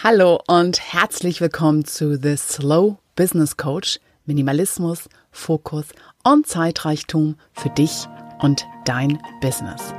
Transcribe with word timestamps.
Hallo 0.00 0.40
und 0.46 0.78
herzlich 0.92 1.40
willkommen 1.40 1.84
zu 1.84 2.16
The 2.22 2.36
Slow 2.36 2.98
Business 3.16 3.56
Coach. 3.56 3.98
Minimalismus, 4.26 5.08
Fokus 5.32 5.86
und 6.22 6.46
Zeitreichtum 6.46 7.34
für 7.52 7.70
dich 7.70 8.06
und 8.40 8.64
dein 8.84 9.18
Business. 9.40 9.92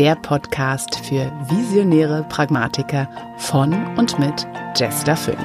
Der 0.00 0.16
Podcast 0.16 0.96
für 0.96 1.30
visionäre 1.48 2.26
Pragmatiker 2.28 3.08
von 3.38 3.72
und 3.96 4.18
mit 4.18 4.48
Jester 4.74 5.16
Phoenix. 5.16 5.44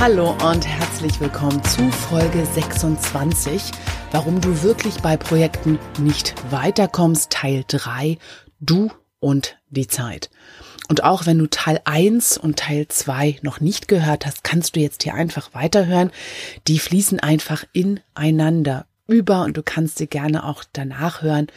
Hallo 0.00 0.34
und 0.50 0.66
herzlich 0.66 1.20
willkommen 1.20 1.62
zu 1.64 1.90
Folge 1.90 2.42
26. 2.54 3.70
Warum 4.12 4.40
du 4.40 4.62
wirklich 4.62 5.02
bei 5.02 5.18
Projekten 5.18 5.78
nicht 5.98 6.34
weiterkommst, 6.50 7.30
Teil 7.30 7.64
3. 7.68 8.16
Du 8.60 8.90
und 9.20 9.58
die 9.68 9.88
Zeit. 9.88 10.30
Und 10.88 11.04
auch 11.04 11.26
wenn 11.26 11.38
du 11.38 11.46
Teil 11.46 11.80
1 11.84 12.38
und 12.38 12.58
Teil 12.58 12.88
2 12.88 13.38
noch 13.42 13.60
nicht 13.60 13.88
gehört 13.88 14.24
hast, 14.26 14.42
kannst 14.42 14.74
du 14.74 14.80
jetzt 14.80 15.02
hier 15.02 15.14
einfach 15.14 15.54
weiterhören. 15.54 16.10
Die 16.66 16.78
fließen 16.78 17.20
einfach 17.20 17.64
ineinander 17.72 18.86
über 19.08 19.42
und 19.42 19.56
du 19.56 19.62
kannst 19.62 19.98
sie 19.98 20.06
gerne 20.06 20.44
auch 20.44 20.62
danach 20.72 21.22
hören. 21.22 21.48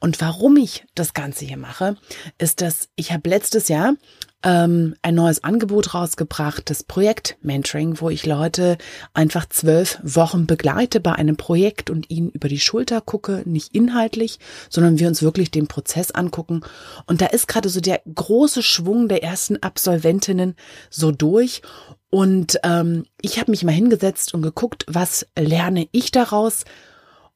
Und 0.00 0.20
warum 0.20 0.56
ich 0.56 0.84
das 0.94 1.14
Ganze 1.14 1.44
hier 1.44 1.56
mache, 1.56 1.96
ist, 2.38 2.60
dass 2.60 2.88
ich 2.96 3.12
habe 3.12 3.28
letztes 3.28 3.68
Jahr 3.68 3.94
ähm, 4.42 4.94
ein 5.02 5.14
neues 5.14 5.42
Angebot 5.42 5.94
rausgebracht, 5.94 6.68
das 6.68 6.82
Projekt 6.82 7.36
Mentoring, 7.40 8.00
wo 8.00 8.10
ich 8.10 8.26
Leute 8.26 8.76
einfach 9.14 9.48
zwölf 9.48 9.98
Wochen 10.02 10.46
begleite 10.46 11.00
bei 11.00 11.12
einem 11.12 11.36
Projekt 11.36 11.88
und 11.88 12.10
ihnen 12.10 12.30
über 12.30 12.48
die 12.48 12.60
Schulter 12.60 13.00
gucke, 13.00 13.42
nicht 13.46 13.74
inhaltlich, 13.74 14.38
sondern 14.68 14.98
wir 14.98 15.08
uns 15.08 15.22
wirklich 15.22 15.50
den 15.50 15.66
Prozess 15.66 16.10
angucken. 16.10 16.60
Und 17.06 17.22
da 17.22 17.26
ist 17.26 17.48
gerade 17.48 17.70
so 17.70 17.80
der 17.80 18.02
große 18.12 18.62
Schwung 18.62 19.08
der 19.08 19.22
ersten 19.22 19.62
Absolventinnen 19.62 20.54
so 20.90 21.10
durch. 21.10 21.62
Und 22.10 22.60
ähm, 22.62 23.06
ich 23.22 23.40
habe 23.40 23.50
mich 23.50 23.64
mal 23.64 23.72
hingesetzt 23.72 24.34
und 24.34 24.42
geguckt, 24.42 24.84
was 24.86 25.26
lerne 25.38 25.88
ich 25.90 26.12
daraus. 26.12 26.64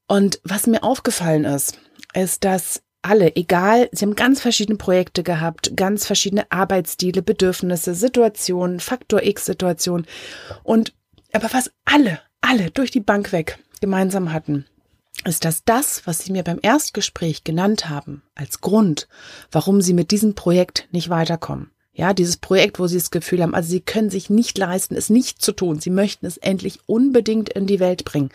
Und 0.09 0.41
was 0.43 0.67
mir 0.67 0.83
aufgefallen 0.83 1.45
ist, 1.45 1.79
ist, 2.15 2.43
dass 2.43 2.83
alle, 3.03 3.37
egal, 3.37 3.89
sie 3.93 4.05
haben 4.05 4.17
ganz 4.17 4.41
verschiedene 4.41 4.79
Projekte 4.79 5.23
gehabt, 5.23 5.77
ganz 5.77 6.07
verschiedene 6.07 6.51
Arbeitsstile, 6.51 7.23
Bedürfnisse, 7.23 7.95
Situationen, 7.95 8.81
Faktor 8.81 9.23
X 9.23 9.45
Situationen 9.45 10.07
und 10.65 10.95
aber 11.33 11.53
was 11.53 11.71
alle, 11.85 12.21
alle 12.41 12.71
durch 12.71 12.91
die 12.91 13.01
Bank 13.01 13.33
weg 13.33 13.59
gemeinsam 13.81 14.33
hatten, 14.33 14.65
ist, 15.25 15.45
dass 15.45 15.65
das, 15.65 16.07
was 16.07 16.21
sie 16.21 16.33
mir 16.33 16.43
beim 16.43 16.59
Erstgespräch 16.61 17.45
genannt 17.45 17.89
haben, 17.89 18.23
als 18.35 18.61
Grund, 18.61 19.09
warum 19.53 19.83
sie 19.83 19.93
mit 19.93 20.11
diesem 20.11 20.35
Projekt 20.35 20.89
nicht 20.91 21.11
weiterkommen, 21.11 21.71
ja, 21.93 22.15
dieses 22.15 22.39
Projekt, 22.39 22.79
wo 22.79 22.87
sie 22.87 22.97
das 22.97 23.11
Gefühl 23.11 23.43
haben, 23.43 23.55
also 23.55 23.69
sie 23.69 23.81
können 23.81 24.09
sich 24.09 24.31
nicht 24.31 24.57
leisten, 24.57 24.97
es 24.97 25.11
nicht 25.11 25.43
zu 25.43 25.53
tun. 25.53 25.81
Sie 25.81 25.91
möchten 25.91 26.27
es 26.27 26.37
endlich 26.37 26.79
unbedingt 26.87 27.49
in 27.49 27.67
die 27.67 27.81
Welt 27.81 28.05
bringen 28.05 28.31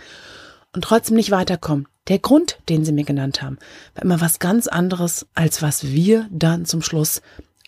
und 0.74 0.84
trotzdem 0.84 1.16
nicht 1.16 1.32
weiterkommen. 1.32 1.88
Der 2.10 2.20
Grund, 2.20 2.60
den 2.68 2.84
sie 2.84 2.92
mir 2.92 3.06
genannt 3.06 3.42
haben, 3.42 3.58
war 3.96 4.04
immer 4.04 4.20
was 4.20 4.40
ganz 4.40 4.68
anderes, 4.68 5.26
als 5.34 5.62
was 5.62 5.86
wir 5.86 6.28
dann 6.32 6.66
zum 6.66 6.82
Schluss 6.82 7.22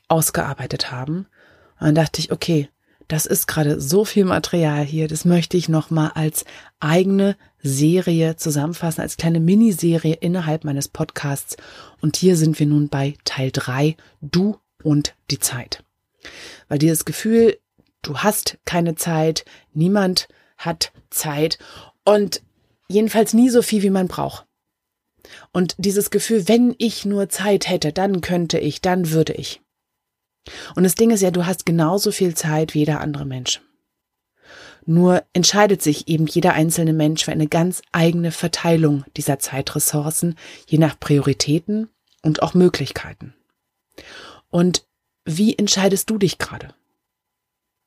ausgearbeitet 0.07 0.91
haben. 0.91 1.27
Und 1.79 1.87
dann 1.87 1.95
dachte 1.95 2.19
ich, 2.19 2.31
okay, 2.31 2.69
das 3.07 3.25
ist 3.25 3.47
gerade 3.47 3.79
so 3.79 4.03
viel 4.03 4.25
Material 4.25 4.83
hier, 4.83 5.07
das 5.07 5.25
möchte 5.25 5.57
ich 5.57 5.69
nochmal 5.69 6.11
als 6.15 6.43
eigene 6.79 7.37
Serie 7.61 8.35
zusammenfassen, 8.35 9.01
als 9.01 9.17
kleine 9.17 9.39
Miniserie 9.39 10.15
innerhalb 10.15 10.63
meines 10.63 10.87
Podcasts. 10.87 11.55
Und 12.01 12.17
hier 12.17 12.35
sind 12.35 12.59
wir 12.59 12.65
nun 12.65 12.89
bei 12.89 13.15
Teil 13.23 13.51
drei: 13.51 13.95
du 14.21 14.57
und 14.83 15.15
die 15.29 15.39
Zeit. 15.39 15.83
Weil 16.67 16.79
dieses 16.79 17.05
Gefühl, 17.05 17.57
du 18.01 18.17
hast 18.17 18.57
keine 18.65 18.95
Zeit, 18.95 19.45
niemand 19.73 20.27
hat 20.57 20.91
Zeit 21.09 21.59
und 22.03 22.41
Jedenfalls 22.87 23.33
nie 23.33 23.49
so 23.49 23.61
viel, 23.61 23.81
wie 23.81 23.89
man 23.89 24.07
braucht. 24.07 24.45
Und 25.51 25.75
dieses 25.77 26.11
Gefühl, 26.11 26.47
wenn 26.47 26.75
ich 26.77 27.05
nur 27.05 27.29
Zeit 27.29 27.67
hätte, 27.67 27.91
dann 27.91 28.21
könnte 28.21 28.59
ich, 28.59 28.81
dann 28.81 29.11
würde 29.11 29.33
ich. 29.33 29.61
Und 30.75 30.83
das 30.83 30.95
Ding 30.95 31.09
ist 31.09 31.21
ja, 31.21 31.31
du 31.31 31.45
hast 31.45 31.65
genauso 31.65 32.11
viel 32.11 32.35
Zeit 32.35 32.73
wie 32.73 32.79
jeder 32.79 33.01
andere 33.01 33.25
Mensch. 33.25 33.61
Nur 34.85 35.23
entscheidet 35.33 35.81
sich 35.81 36.07
eben 36.07 36.27
jeder 36.27 36.53
einzelne 36.53 36.93
Mensch 36.93 37.25
für 37.25 37.31
eine 37.31 37.47
ganz 37.47 37.81
eigene 37.91 38.31
Verteilung 38.31 39.03
dieser 39.17 39.39
Zeitressourcen, 39.39 40.35
je 40.67 40.77
nach 40.77 40.99
Prioritäten 40.99 41.89
und 42.21 42.43
auch 42.43 42.53
Möglichkeiten. 42.53 43.33
Und 44.49 44.85
wie 45.25 45.57
entscheidest 45.57 46.09
du 46.11 46.19
dich 46.19 46.37
gerade? 46.37 46.75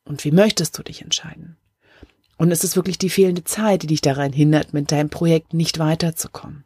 Und 0.04 0.24
wie 0.24 0.32
möchtest 0.32 0.76
du 0.76 0.82
dich 0.82 1.02
entscheiden? 1.02 1.56
Und 2.38 2.52
es 2.52 2.64
ist 2.64 2.76
wirklich 2.76 2.98
die 2.98 3.10
fehlende 3.10 3.44
Zeit, 3.44 3.82
die 3.82 3.88
dich 3.88 4.00
daran 4.00 4.32
hindert, 4.32 4.72
mit 4.72 4.90
deinem 4.90 5.10
Projekt 5.10 5.52
nicht 5.52 5.78
weiterzukommen. 5.78 6.64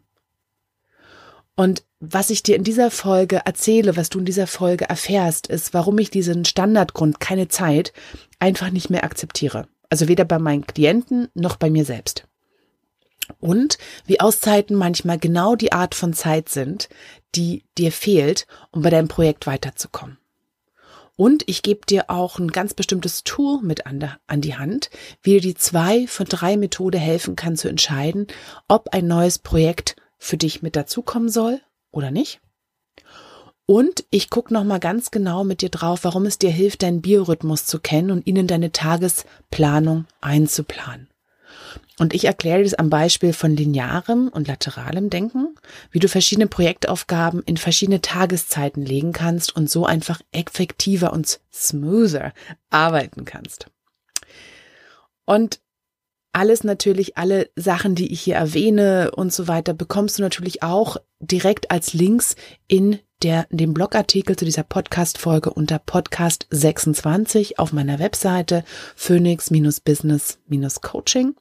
Und 1.57 1.83
was 1.99 2.31
ich 2.31 2.43
dir 2.43 2.57
in 2.57 2.65
dieser 2.65 2.91
Folge 2.91 3.43
erzähle, 3.45 3.97
was 3.97 4.09
du 4.09 4.19
in 4.19 4.25
dieser 4.25 4.47
Folge 4.47 4.89
erfährst, 4.89 5.47
ist, 5.47 5.75
warum 5.75 5.99
ich 5.99 6.11
diesen 6.11 6.45
Standardgrund 6.45 7.21
keine 7.21 7.49
Zeit 7.49 7.93
einfach 8.39 8.71
nicht 8.71 8.91
mehr 8.91 9.05
akzeptiere. 9.05 9.67
Also 9.89 10.09
weder 10.09 10.25
bei 10.25 10.39
meinen 10.39 10.67
Klienten 10.67 11.29
noch 11.35 11.57
bei 11.57 11.71
mir 11.71 11.85
selbst. 11.85 12.27
Und 13.41 13.79
wie 14.07 14.21
Auszeiten 14.21 14.77
manchmal 14.77 15.19
genau 15.19 15.55
die 15.55 15.73
Art 15.73 15.95
von 15.95 16.13
Zeit 16.13 16.49
sind, 16.49 16.89
die 17.35 17.65
dir 17.79 17.93
fehlt, 17.93 18.47
um 18.73 18.83
bei 18.83 18.91
deinem 18.91 19.09
Projekt 19.09 19.47
weiterzukommen. 19.47 20.19
Und 21.17 21.45
ich 21.47 21.63
gebe 21.63 21.85
dir 21.87 22.09
auch 22.09 22.39
ein 22.39 22.49
ganz 22.49 22.75
bestimmtes 22.75 23.23
Tool 23.23 23.61
mit 23.63 23.87
an, 23.87 24.01
der, 24.01 24.19
an 24.27 24.41
die 24.41 24.57
Hand, 24.57 24.91
wie 25.23 25.33
dir 25.33 25.41
die 25.41 25.55
zwei 25.55 26.07
von 26.07 26.27
drei 26.27 26.57
Methode 26.57 26.99
helfen 26.99 27.37
kann 27.37 27.57
zu 27.57 27.69
entscheiden, 27.69 28.27
ob 28.69 28.89
ein 28.93 29.07
neues 29.07 29.39
Projekt 29.39 29.97
für 30.19 30.37
dich 30.37 30.63
mit 30.63 30.75
dazukommen 30.75 31.29
soll 31.29 31.61
oder 31.91 32.11
nicht. 32.11 32.41
Und 33.67 34.05
ich 34.11 34.31
gucke 34.31 34.53
nochmal 34.53 34.81
ganz 34.81 35.11
genau 35.11 35.45
mit 35.45 35.63
dir 35.63 35.69
drauf, 35.69 36.05
warum 36.05 36.27
es 36.27 36.39
dir 36.39 36.51
hilft, 36.51 36.83
deinen 36.83 37.03
Biorhythmus 37.03 37.67
zu 37.67 37.79
kennen 37.79 38.11
und 38.11 38.27
ihnen 38.27 38.47
deine 38.47 38.73
Tagesplanung 38.73 40.07
einzuplanen. 40.21 41.12
Und 41.99 42.15
ich 42.15 42.25
erkläre 42.25 42.63
das 42.63 42.75
am 42.75 42.91
Beispiel 42.91 43.33
von 43.33 43.55
linearem 43.55 44.29
und 44.29 44.49
lateralem 44.49 45.11
Denken, 45.11 45.55
wie 45.91 45.99
du 45.99 46.09
verschiedene 46.09 46.47
Projektaufgaben 46.47 47.43
in 47.43 47.57
verschiedene 47.57 48.01
Tageszeiten 48.01 48.85
legen 48.85 49.13
kannst 49.13 49.55
und 49.55 49.71
so 49.71 49.87
einfach 49.87 50.21
effektiver 50.33 51.13
und 51.13 51.41
smoother 51.53 52.33
arbeiten 52.71 53.25
kannst. 53.25 53.67
Und 55.25 55.61
alles 56.33 56.65
natürlich, 56.65 57.19
alle 57.19 57.51
Sachen, 57.57 57.95
die 57.95 58.11
ich 58.11 58.23
hier 58.23 58.37
erwähne 58.37 59.11
und 59.15 59.33
so 59.33 59.49
weiter, 59.49 59.75
bekommst 59.75 60.19
du 60.19 60.23
natürlich 60.23 60.63
auch 60.63 60.97
direkt 61.21 61.71
als 61.71 61.93
Links 61.93 62.37
in 62.69 62.99
der, 63.23 63.47
dem 63.51 63.75
Blogartikel 63.75 64.37
zu 64.37 64.45
dieser 64.45 64.65
Podcast-Folge 64.65 65.51
unter 65.51 65.79
Podcast 65.79 66.47
26 66.51 67.59
auf 67.59 67.73
meiner 67.73 67.99
Webseite 67.99 68.65
phoenix-business-coaching 68.97 71.35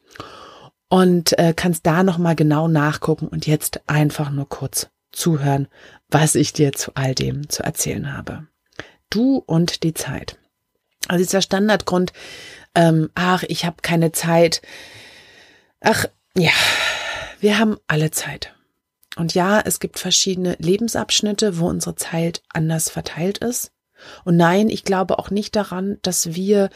und 0.90 1.38
äh, 1.40 1.54
kannst 1.56 1.86
da 1.86 2.04
nochmal 2.04 2.36
genau 2.36 2.68
nachgucken 2.68 3.28
und 3.28 3.48
jetzt 3.48 3.80
einfach 3.88 4.30
nur 4.30 4.50
kurz 4.50 4.90
zuhören, 5.12 5.68
was 6.10 6.36
ich 6.36 6.54
dir 6.54 6.74
zu 6.74 6.92
all 6.96 7.16
dem 7.16 7.50
zu 7.50 7.64
erzählen 7.64 8.16
habe. 8.16 8.46
Du 9.10 9.38
und 9.38 9.84
die 9.84 9.94
Zeit. 9.94 10.38
Also 11.08 11.24
dieser 11.24 11.42
Standardgrund, 11.42 12.14
ähm, 12.76 13.10
ach, 13.16 13.44
ich 13.44 13.66
habe 13.66 13.78
keine 13.82 14.12
Zeit. 14.12 14.62
Ach, 15.82 16.06
ja, 16.36 16.52
wir 17.40 17.58
haben 17.58 17.78
alle 17.88 18.12
Zeit. 18.12 18.54
Und 19.18 19.34
ja, 19.34 19.60
es 19.60 19.80
gibt 19.80 20.00
verschiedene 20.00 20.56
Lebensabschnitte, 20.60 21.60
wo 21.60 21.68
unsere 21.68 21.96
Zeit 21.96 22.44
anders 22.50 22.90
verteilt 22.90 23.40
ist. 23.40 23.72
Und 24.24 24.38
nein, 24.38 24.70
ich 24.70 24.84
glaube 24.84 25.20
auch 25.20 25.30
nicht 25.30 25.56
daran, 25.56 25.98
dass 26.02 26.34
wir 26.34 26.70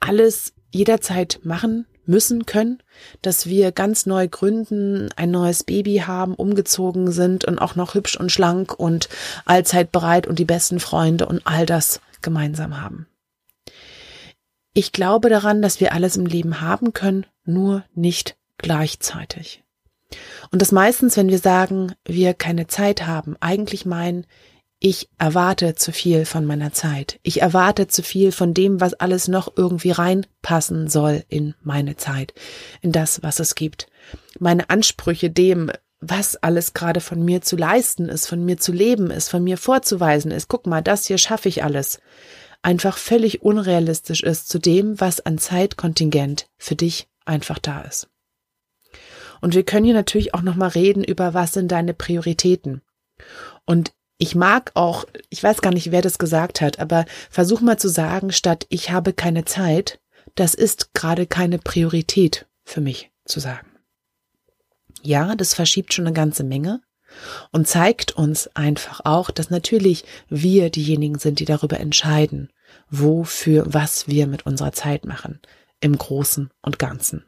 alles 0.00 0.52
jederzeit 0.70 1.40
machen 1.42 1.86
müssen 2.04 2.46
können, 2.46 2.82
dass 3.22 3.46
wir 3.46 3.72
ganz 3.72 4.06
neu 4.06 4.28
gründen, 4.28 5.08
ein 5.16 5.30
neues 5.30 5.64
Baby 5.64 6.04
haben, 6.06 6.34
umgezogen 6.34 7.10
sind 7.10 7.44
und 7.44 7.58
auch 7.58 7.74
noch 7.74 7.94
hübsch 7.94 8.16
und 8.16 8.30
schlank 8.30 8.78
und 8.78 9.08
allzeit 9.44 9.90
bereit 9.92 10.26
und 10.26 10.38
die 10.38 10.44
besten 10.44 10.80
Freunde 10.80 11.26
und 11.26 11.42
all 11.44 11.66
das 11.66 12.00
gemeinsam 12.22 12.80
haben. 12.80 13.06
Ich 14.72 14.92
glaube 14.92 15.30
daran, 15.30 15.62
dass 15.62 15.80
wir 15.80 15.92
alles 15.92 16.16
im 16.16 16.26
Leben 16.26 16.60
haben 16.60 16.92
können, 16.92 17.26
nur 17.44 17.84
nicht 17.94 18.36
gleichzeitig. 18.58 19.64
Und 20.50 20.62
das 20.62 20.72
meistens, 20.72 21.16
wenn 21.16 21.28
wir 21.28 21.38
sagen, 21.38 21.94
wir 22.04 22.34
keine 22.34 22.66
Zeit 22.66 23.06
haben, 23.06 23.36
eigentlich 23.40 23.86
meinen, 23.86 24.26
ich 24.78 25.08
erwarte 25.18 25.74
zu 25.74 25.90
viel 25.90 26.26
von 26.26 26.44
meiner 26.44 26.72
Zeit. 26.72 27.18
Ich 27.22 27.40
erwarte 27.40 27.86
zu 27.86 28.02
viel 28.02 28.30
von 28.30 28.52
dem, 28.52 28.80
was 28.80 28.94
alles 28.94 29.26
noch 29.26 29.56
irgendwie 29.56 29.90
reinpassen 29.90 30.88
soll 30.88 31.24
in 31.28 31.54
meine 31.62 31.96
Zeit, 31.96 32.34
in 32.82 32.92
das, 32.92 33.22
was 33.22 33.40
es 33.40 33.54
gibt. 33.54 33.86
Meine 34.38 34.68
Ansprüche 34.68 35.30
dem, 35.30 35.70
was 36.00 36.36
alles 36.36 36.74
gerade 36.74 37.00
von 37.00 37.24
mir 37.24 37.40
zu 37.40 37.56
leisten 37.56 38.08
ist, 38.08 38.26
von 38.26 38.44
mir 38.44 38.58
zu 38.58 38.72
leben 38.72 39.10
ist, 39.10 39.30
von 39.30 39.42
mir 39.42 39.56
vorzuweisen 39.56 40.30
ist. 40.30 40.48
Guck 40.48 40.66
mal, 40.66 40.82
das 40.82 41.06
hier 41.06 41.18
schaffe 41.18 41.48
ich 41.48 41.64
alles. 41.64 42.00
einfach 42.62 42.98
völlig 42.98 43.42
unrealistisch 43.42 44.22
ist 44.22 44.48
zu 44.48 44.58
dem, 44.58 45.00
was 45.00 45.24
an 45.24 45.38
Zeitkontingent 45.38 46.48
für 46.58 46.74
dich 46.74 47.08
einfach 47.24 47.58
da 47.58 47.82
ist. 47.82 48.08
Und 49.40 49.54
wir 49.54 49.64
können 49.64 49.84
hier 49.84 49.94
natürlich 49.94 50.34
auch 50.34 50.42
nochmal 50.42 50.70
reden 50.70 51.04
über, 51.04 51.34
was 51.34 51.52
sind 51.52 51.70
deine 51.72 51.94
Prioritäten. 51.94 52.82
Und 53.64 53.92
ich 54.18 54.34
mag 54.34 54.72
auch, 54.74 55.04
ich 55.28 55.42
weiß 55.42 55.60
gar 55.60 55.72
nicht, 55.72 55.90
wer 55.90 56.02
das 56.02 56.18
gesagt 56.18 56.60
hat, 56.60 56.78
aber 56.78 57.04
versuch 57.30 57.60
mal 57.60 57.78
zu 57.78 57.88
sagen, 57.88 58.32
statt 58.32 58.66
ich 58.70 58.90
habe 58.90 59.12
keine 59.12 59.44
Zeit, 59.44 60.00
das 60.34 60.54
ist 60.54 60.94
gerade 60.94 61.26
keine 61.26 61.58
Priorität 61.58 62.46
für 62.64 62.80
mich 62.80 63.10
zu 63.24 63.40
sagen. 63.40 63.68
Ja, 65.02 65.36
das 65.36 65.54
verschiebt 65.54 65.92
schon 65.92 66.06
eine 66.06 66.14
ganze 66.14 66.44
Menge 66.44 66.80
und 67.52 67.68
zeigt 67.68 68.12
uns 68.12 68.48
einfach 68.56 69.00
auch, 69.04 69.30
dass 69.30 69.50
natürlich 69.50 70.04
wir 70.28 70.70
diejenigen 70.70 71.18
sind, 71.18 71.38
die 71.40 71.44
darüber 71.44 71.78
entscheiden, 71.78 72.50
wofür 72.90 73.64
was 73.66 74.08
wir 74.08 74.26
mit 74.26 74.46
unserer 74.46 74.72
Zeit 74.72 75.04
machen, 75.04 75.40
im 75.80 75.96
Großen 75.96 76.50
und 76.62 76.78
Ganzen. 76.78 77.24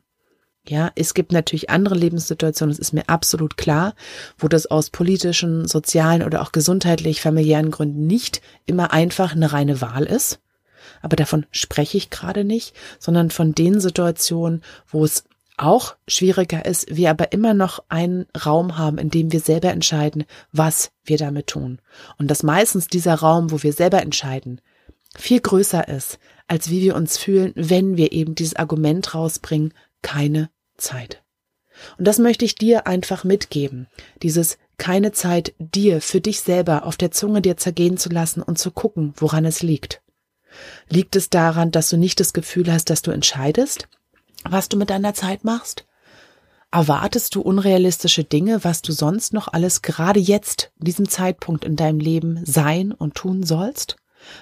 Ja, 0.69 0.93
es 0.97 1.15
gibt 1.15 1.33
natürlich 1.33 1.71
andere 1.71 1.95
Lebenssituationen, 1.95 2.73
es 2.73 2.79
ist 2.79 2.93
mir 2.93 3.09
absolut 3.09 3.57
klar, 3.57 3.95
wo 4.37 4.49
das 4.49 4.67
aus 4.67 4.91
politischen, 4.91 5.67
sozialen 5.67 6.23
oder 6.23 6.43
auch 6.43 6.53
gesundheitlich, 6.53 7.23
familiären 7.23 7.71
Gründen 7.71 8.07
nicht 8.07 8.43
immer 8.67 8.93
einfach 8.93 9.33
eine 9.33 9.53
reine 9.53 9.81
Wahl 9.81 10.05
ist. 10.05 10.41
Aber 11.01 11.17
davon 11.17 11.47
spreche 11.53 11.97
ich 11.97 12.11
gerade 12.11 12.45
nicht, 12.45 12.75
sondern 12.99 13.31
von 13.31 13.55
den 13.55 13.81
Situationen, 13.81 14.63
wo 14.87 15.05
es 15.05 15.25
auch 15.57 15.97
schwieriger 16.07 16.67
ist, 16.67 16.95
wir 16.95 17.11
aber 17.11 17.33
immer 17.33 17.55
noch 17.55 17.83
einen 17.89 18.27
Raum 18.45 18.77
haben, 18.77 18.99
in 18.99 19.11
dem 19.11 19.33
wir 19.33 19.41
selber 19.41 19.71
entscheiden, 19.71 20.25
was 20.53 20.93
wir 21.03 21.17
damit 21.17 21.49
tun. 21.49 21.81
Und 22.19 22.31
dass 22.31 22.43
meistens 22.43 22.89
dieser 22.89 23.15
Raum, 23.15 23.51
wo 23.51 23.63
wir 23.63 23.73
selber 23.73 24.03
entscheiden, 24.03 24.61
viel 25.17 25.41
größer 25.41 25.89
ist, 25.89 26.19
als 26.47 26.71
wie 26.71 26.83
wir 26.83 26.95
uns 26.95 27.17
fühlen, 27.17 27.53
wenn 27.57 27.97
wir 27.97 28.13
eben 28.13 28.35
dieses 28.35 28.57
Argument 28.57 29.15
rausbringen, 29.15 29.75
keine 30.03 30.51
Zeit. 30.79 31.23
Und 31.97 32.07
das 32.07 32.19
möchte 32.19 32.45
ich 32.45 32.55
dir 32.57 32.87
einfach 32.87 33.25
mitgeben. 33.25 33.87
Dieses 34.23 34.59
keine 34.79 35.13
Zeit 35.13 35.55
dir 35.59 36.01
für 36.01 36.21
dich 36.21 36.41
selber 36.41 36.87
auf 36.87 36.97
der 36.97 37.11
Zunge 37.11 37.43
dir 37.43 37.57
zergehen 37.57 37.99
zu 37.99 38.09
lassen 38.09 38.43
und 38.43 38.59
zu 38.59 38.71
gucken, 38.71 39.13
woran 39.17 39.45
es 39.45 39.63
liegt. 39.63 40.03
Liegt 40.89 41.15
es 41.15 41.31
daran, 41.31 41.71
dass 41.71 41.89
du 41.89 41.97
nicht 41.97 42.21
das 42.21 42.33
Gefühl 42.33 42.73
hast, 42.73 42.91
dass 42.91 43.03
du 43.03 43.11
entscheidest? 43.11 43.89
was 44.45 44.69
du 44.69 44.77
mit 44.77 44.91
deiner 44.91 45.15
Zeit 45.15 45.45
machst? 45.45 45.85
Erwartest 46.71 47.35
du 47.35 47.41
unrealistische 47.41 48.25
Dinge, 48.25 48.63
was 48.63 48.83
du 48.83 48.93
sonst 48.93 49.33
noch 49.33 49.49
alles 49.49 49.81
gerade 49.81 50.21
jetzt, 50.21 50.71
diesem 50.77 51.09
Zeitpunkt 51.09 51.65
in 51.65 51.77
deinem 51.77 51.99
Leben 51.99 52.45
sein 52.45 52.93
und 52.93 53.15
tun 53.15 53.43
sollst? 53.43 53.97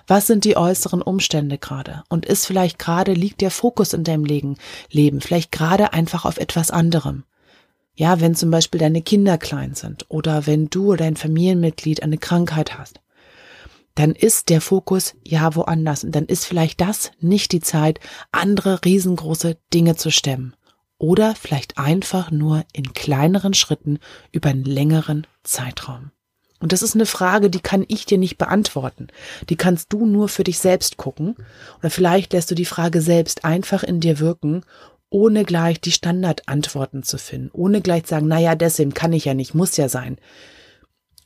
Was 0.06 0.26
sind 0.26 0.44
die 0.44 0.56
äußeren 0.56 1.02
Umstände 1.02 1.58
gerade? 1.58 2.02
Und 2.08 2.26
ist 2.26 2.46
vielleicht 2.46 2.78
gerade, 2.78 3.12
liegt 3.12 3.40
der 3.40 3.50
Fokus 3.50 3.92
in 3.92 4.04
deinem 4.04 4.24
Leben, 4.24 4.56
vielleicht 5.20 5.52
gerade 5.52 5.92
einfach 5.92 6.24
auf 6.24 6.38
etwas 6.38 6.70
anderem? 6.70 7.24
Ja, 7.94 8.20
wenn 8.20 8.34
zum 8.34 8.50
Beispiel 8.50 8.80
deine 8.80 9.02
Kinder 9.02 9.38
klein 9.38 9.74
sind 9.74 10.04
oder 10.08 10.46
wenn 10.46 10.68
du 10.68 10.88
oder 10.88 10.98
dein 10.98 11.16
Familienmitglied 11.16 12.02
eine 12.02 12.18
Krankheit 12.18 12.76
hast 12.78 13.00
dann 13.96 14.12
ist 14.12 14.50
der 14.50 14.60
Fokus 14.60 15.16
ja 15.24 15.56
woanders 15.56 16.04
und 16.04 16.14
dann 16.14 16.26
ist 16.26 16.44
vielleicht 16.44 16.80
das 16.80 17.10
nicht 17.18 17.50
die 17.52 17.60
Zeit, 17.60 17.98
andere 18.30 18.84
riesengroße 18.84 19.56
Dinge 19.72 19.96
zu 19.96 20.12
stemmen. 20.12 20.54
Oder 20.98 21.34
vielleicht 21.34 21.78
einfach 21.78 22.30
nur 22.30 22.64
in 22.72 22.92
kleineren 22.92 23.54
Schritten 23.54 23.98
über 24.32 24.50
einen 24.50 24.64
längeren 24.64 25.26
Zeitraum. 25.42 26.10
Und 26.60 26.72
das 26.72 26.82
ist 26.82 26.94
eine 26.94 27.06
Frage, 27.06 27.50
die 27.50 27.60
kann 27.60 27.84
ich 27.86 28.06
dir 28.06 28.18
nicht 28.18 28.38
beantworten. 28.38 29.08
Die 29.50 29.56
kannst 29.56 29.92
du 29.92 30.06
nur 30.06 30.28
für 30.28 30.44
dich 30.44 30.58
selbst 30.58 30.96
gucken. 30.96 31.36
Oder 31.80 31.90
vielleicht 31.90 32.32
lässt 32.32 32.50
du 32.50 32.54
die 32.54 32.64
Frage 32.64 33.02
selbst 33.02 33.44
einfach 33.44 33.82
in 33.82 34.00
dir 34.00 34.20
wirken, 34.20 34.64
ohne 35.10 35.44
gleich 35.44 35.80
die 35.80 35.92
Standardantworten 35.92 37.02
zu 37.02 37.18
finden, 37.18 37.50
ohne 37.52 37.80
gleich 37.82 38.04
zu 38.04 38.10
sagen, 38.10 38.28
naja, 38.28 38.54
deswegen 38.54 38.94
kann 38.94 39.12
ich 39.12 39.26
ja 39.26 39.34
nicht, 39.34 39.54
muss 39.54 39.76
ja 39.76 39.88
sein. 39.88 40.16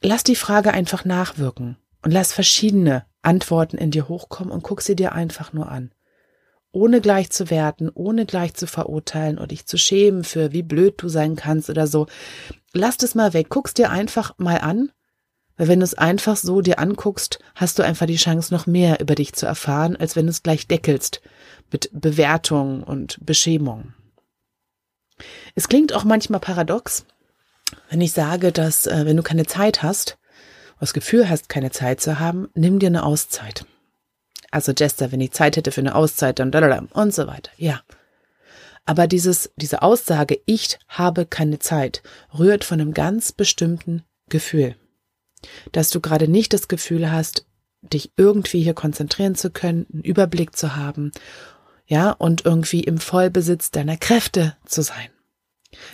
Lass 0.03 0.25
die 0.25 0.37
Frage 0.37 0.73
einfach 0.73 1.05
nachwirken. 1.05 1.77
Und 2.03 2.13
lass 2.13 2.33
verschiedene 2.33 3.05
Antworten 3.23 3.77
in 3.77 3.91
dir 3.91 4.09
hochkommen 4.09 4.53
und 4.53 4.63
guck 4.63 4.81
sie 4.81 4.97
dir 4.97 5.13
einfach 5.13 5.53
nur 5.53 5.71
an. 5.71 5.93
Ohne 6.73 7.01
gleich 7.01 7.31
zu 7.31 7.51
werten, 7.51 7.91
ohne 7.93 8.27
gleich 8.27 8.55
zu 8.55 8.67
verurteilen 8.67 9.39
oder 9.39 9.49
dich 9.49 9.67
zu 9.67 9.77
schämen 9.77 10.25
für 10.25 10.53
wie 10.53 10.63
blöd 10.63 10.95
du 10.99 11.09
sein 11.09 11.37
kannst 11.37 11.69
oder 11.69 11.87
so. 11.87 12.07
Lass 12.73 12.97
das 12.97 13.15
mal 13.15 13.35
weg. 13.35 13.49
Guck's 13.51 13.75
dir 13.75 13.91
einfach 13.91 14.35
mal 14.39 14.59
an. 14.59 14.91
Weil 15.61 15.69
wenn 15.69 15.81
du 15.81 15.85
es 15.85 15.93
einfach 15.93 16.39
so 16.39 16.63
dir 16.63 16.79
anguckst, 16.79 17.39
hast 17.55 17.79
du 17.79 17.83
einfach 17.83 18.07
die 18.07 18.17
Chance, 18.17 18.55
noch 18.55 18.67
mehr 18.67 18.99
über 18.99 19.15
dich 19.15 19.35
zu 19.35 19.45
erfahren, 19.45 19.95
als 19.95 20.17
wenn 20.17 20.25
du 20.25 20.31
es 20.31 20.43
gleich 20.43 20.67
deckelst 20.67 21.21
mit 21.71 21.91
Bewertung 21.93 22.83
und 22.83 23.19
Beschämung. 23.27 23.93
Es 25.55 25.69
klingt 25.69 25.93
auch 25.93 26.05
manchmal 26.05 26.41
paradox, 26.41 27.05
wenn 27.91 28.01
ich 28.01 28.13
sage, 28.13 28.53
dass 28.53 28.87
äh, 28.87 29.05
wenn 29.05 29.19
du 29.19 29.23
keine 29.23 29.45
Zeit 29.45 29.83
hast, 29.83 30.17
das 30.81 30.95
Gefühl 30.95 31.29
hast, 31.29 31.51
keine 31.51 31.71
Zeit 31.71 32.01
zu 32.01 32.19
haben, 32.19 32.49
nimm 32.55 32.79
dir 32.79 32.87
eine 32.87 33.05
Auszeit. 33.05 33.67
Also 34.51 34.73
Jester, 34.73 35.13
wenn 35.13 35.21
ich 35.21 35.33
Zeit 35.33 35.59
hätte 35.59 35.73
für 35.73 35.83
eine 35.83 35.95
Auszeit, 35.95 36.39
dann 36.39 36.89
und 36.95 37.15
so 37.15 37.27
weiter. 37.27 37.51
Ja. 37.59 37.83
Aber 38.87 39.07
dieses, 39.07 39.53
diese 39.57 39.83
Aussage, 39.83 40.41
ich 40.47 40.79
habe 40.89 41.27
keine 41.27 41.59
Zeit, 41.59 42.03
rührt 42.39 42.65
von 42.65 42.81
einem 42.81 42.95
ganz 42.95 43.33
bestimmten 43.33 44.05
Gefühl. 44.31 44.75
Dass 45.73 45.91
du 45.91 46.01
gerade 46.01 46.29
nicht 46.29 46.53
das 46.53 46.69
Gefühl 46.69 47.11
hast, 47.11 47.47
dich 47.83 48.13
irgendwie 48.17 48.63
hier 48.63 48.75
konzentrieren 48.75 49.35
zu 49.35 49.51
können, 49.51 49.87
einen 49.93 50.03
Überblick 50.03 50.57
zu 50.57 50.77
haben, 50.77 51.13
ja, 51.87 52.13
und 52.13 52.45
irgendwie 52.45 52.85
im 52.85 52.99
Vollbesitz 52.99 53.73
deiner 53.73 53.97
Kräfte 53.97 54.57
zu 54.65 54.83
sein. 54.83 55.09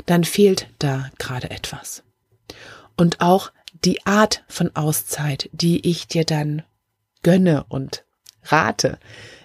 Dann 0.04 0.24
fehlt 0.24 0.68
da 0.78 1.10
gerade 1.18 1.50
etwas. 1.50 2.02
Und 2.96 3.20
auch 3.20 3.50
die 3.84 4.04
Art 4.04 4.44
von 4.48 4.74
Auszeit, 4.74 5.48
die 5.52 5.88
ich 5.88 6.06
dir 6.06 6.24
dann 6.24 6.62
gönne 7.22 7.64
und 7.68 8.04
rate, 8.44 8.98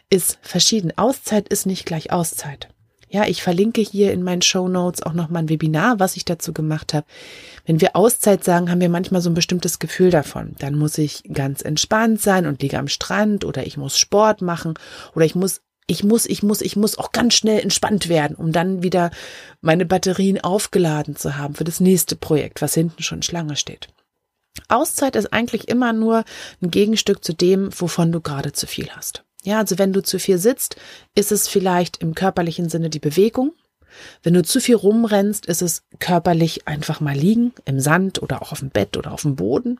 ist 0.09 0.39
verschieden. 0.41 0.97
Auszeit 0.97 1.47
ist 1.47 1.65
nicht 1.65 1.85
gleich 1.85 2.11
Auszeit. 2.11 2.69
Ja, 3.13 3.27
ich 3.27 3.43
verlinke 3.43 3.81
hier 3.81 4.13
in 4.13 4.23
meinen 4.23 4.41
Show 4.41 4.69
Notes 4.69 5.03
auch 5.03 5.11
nochmal 5.11 5.43
ein 5.43 5.49
Webinar, 5.49 5.99
was 5.99 6.15
ich 6.15 6.23
dazu 6.23 6.53
gemacht 6.53 6.93
habe. 6.93 7.05
Wenn 7.65 7.81
wir 7.81 7.97
Auszeit 7.97 8.45
sagen, 8.45 8.71
haben 8.71 8.79
wir 8.79 8.87
manchmal 8.87 9.21
so 9.21 9.29
ein 9.29 9.33
bestimmtes 9.33 9.79
Gefühl 9.79 10.11
davon. 10.11 10.55
Dann 10.59 10.75
muss 10.75 10.97
ich 10.97 11.23
ganz 11.23 11.61
entspannt 11.61 12.21
sein 12.21 12.45
und 12.45 12.61
liege 12.61 12.79
am 12.79 12.87
Strand 12.87 13.43
oder 13.43 13.67
ich 13.67 13.75
muss 13.75 13.97
Sport 13.97 14.41
machen 14.41 14.75
oder 15.13 15.25
ich 15.25 15.35
muss 15.35 15.61
ich 15.87 16.05
muss, 16.05 16.25
ich 16.25 16.41
muss, 16.41 16.61
ich 16.61 16.77
muss 16.77 16.97
auch 16.97 17.11
ganz 17.11 17.33
schnell 17.33 17.59
entspannt 17.59 18.07
werden, 18.07 18.37
um 18.37 18.53
dann 18.53 18.81
wieder 18.81 19.11
meine 19.59 19.85
Batterien 19.85 20.39
aufgeladen 20.39 21.17
zu 21.17 21.37
haben 21.37 21.55
für 21.55 21.65
das 21.65 21.81
nächste 21.81 22.15
Projekt, 22.15 22.61
was 22.61 22.73
hinten 22.75 23.03
schon 23.03 23.23
Schlange 23.23 23.57
steht. 23.57 23.89
Auszeit 24.69 25.17
ist 25.17 25.33
eigentlich 25.33 25.67
immer 25.67 25.91
nur 25.91 26.23
ein 26.61 26.71
Gegenstück 26.71 27.25
zu 27.25 27.33
dem, 27.33 27.69
wovon 27.77 28.13
du 28.13 28.21
gerade 28.21 28.53
zu 28.53 28.67
viel 28.67 28.89
hast. 28.91 29.25
Ja, 29.43 29.59
also 29.59 29.79
wenn 29.79 29.93
du 29.93 30.03
zu 30.03 30.19
viel 30.19 30.37
sitzt, 30.37 30.75
ist 31.15 31.31
es 31.31 31.47
vielleicht 31.47 31.97
im 31.97 32.13
körperlichen 32.15 32.69
Sinne 32.69 32.89
die 32.89 32.99
Bewegung. 32.99 33.53
Wenn 34.23 34.33
du 34.33 34.43
zu 34.43 34.61
viel 34.61 34.75
rumrennst, 34.75 35.45
ist 35.47 35.61
es 35.61 35.83
körperlich 35.99 36.67
einfach 36.67 36.99
mal 37.01 37.15
liegen, 37.15 37.53
im 37.65 37.79
Sand 37.79 38.21
oder 38.21 38.41
auch 38.41 38.51
auf 38.51 38.59
dem 38.59 38.69
Bett 38.69 38.95
oder 38.97 39.11
auf 39.11 39.23
dem 39.23 39.35
Boden. 39.35 39.79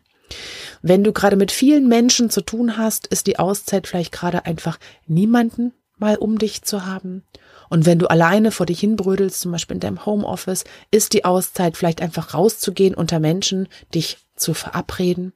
Wenn 0.82 1.04
du 1.04 1.14
gerade 1.14 1.36
mit 1.36 1.52
vielen 1.52 1.88
Menschen 1.88 2.30
zu 2.30 2.42
tun 2.42 2.78
hast, 2.78 3.08
ist 3.08 3.28
die 3.28 3.40
Auszeit 3.40 3.88
vielleicht 3.88 4.12
gerade 4.12 4.46
einfach 4.46 4.80
niemanden 5.06 5.74
mal 6.02 6.18
um 6.18 6.38
dich 6.38 6.64
zu 6.64 6.86
haben. 6.86 7.24
Und 7.70 7.86
wenn 7.86 8.00
du 8.00 8.08
alleine 8.08 8.52
vor 8.52 8.66
dich 8.66 8.82
hinbrödelst, 8.82 9.40
zum 9.40 9.52
Beispiel 9.54 9.76
in 9.76 9.80
deinem 9.80 10.06
Homeoffice, 10.06 10.66
ist 10.90 11.14
die 11.14 11.24
Auszeit 11.24 11.78
vielleicht 11.78 12.02
einfach 12.02 12.34
rauszugehen 12.34 12.96
unter 12.96 13.20
Menschen, 13.20 13.70
dich 13.94 14.18
zu 14.36 14.54
verabreden. 14.54 15.32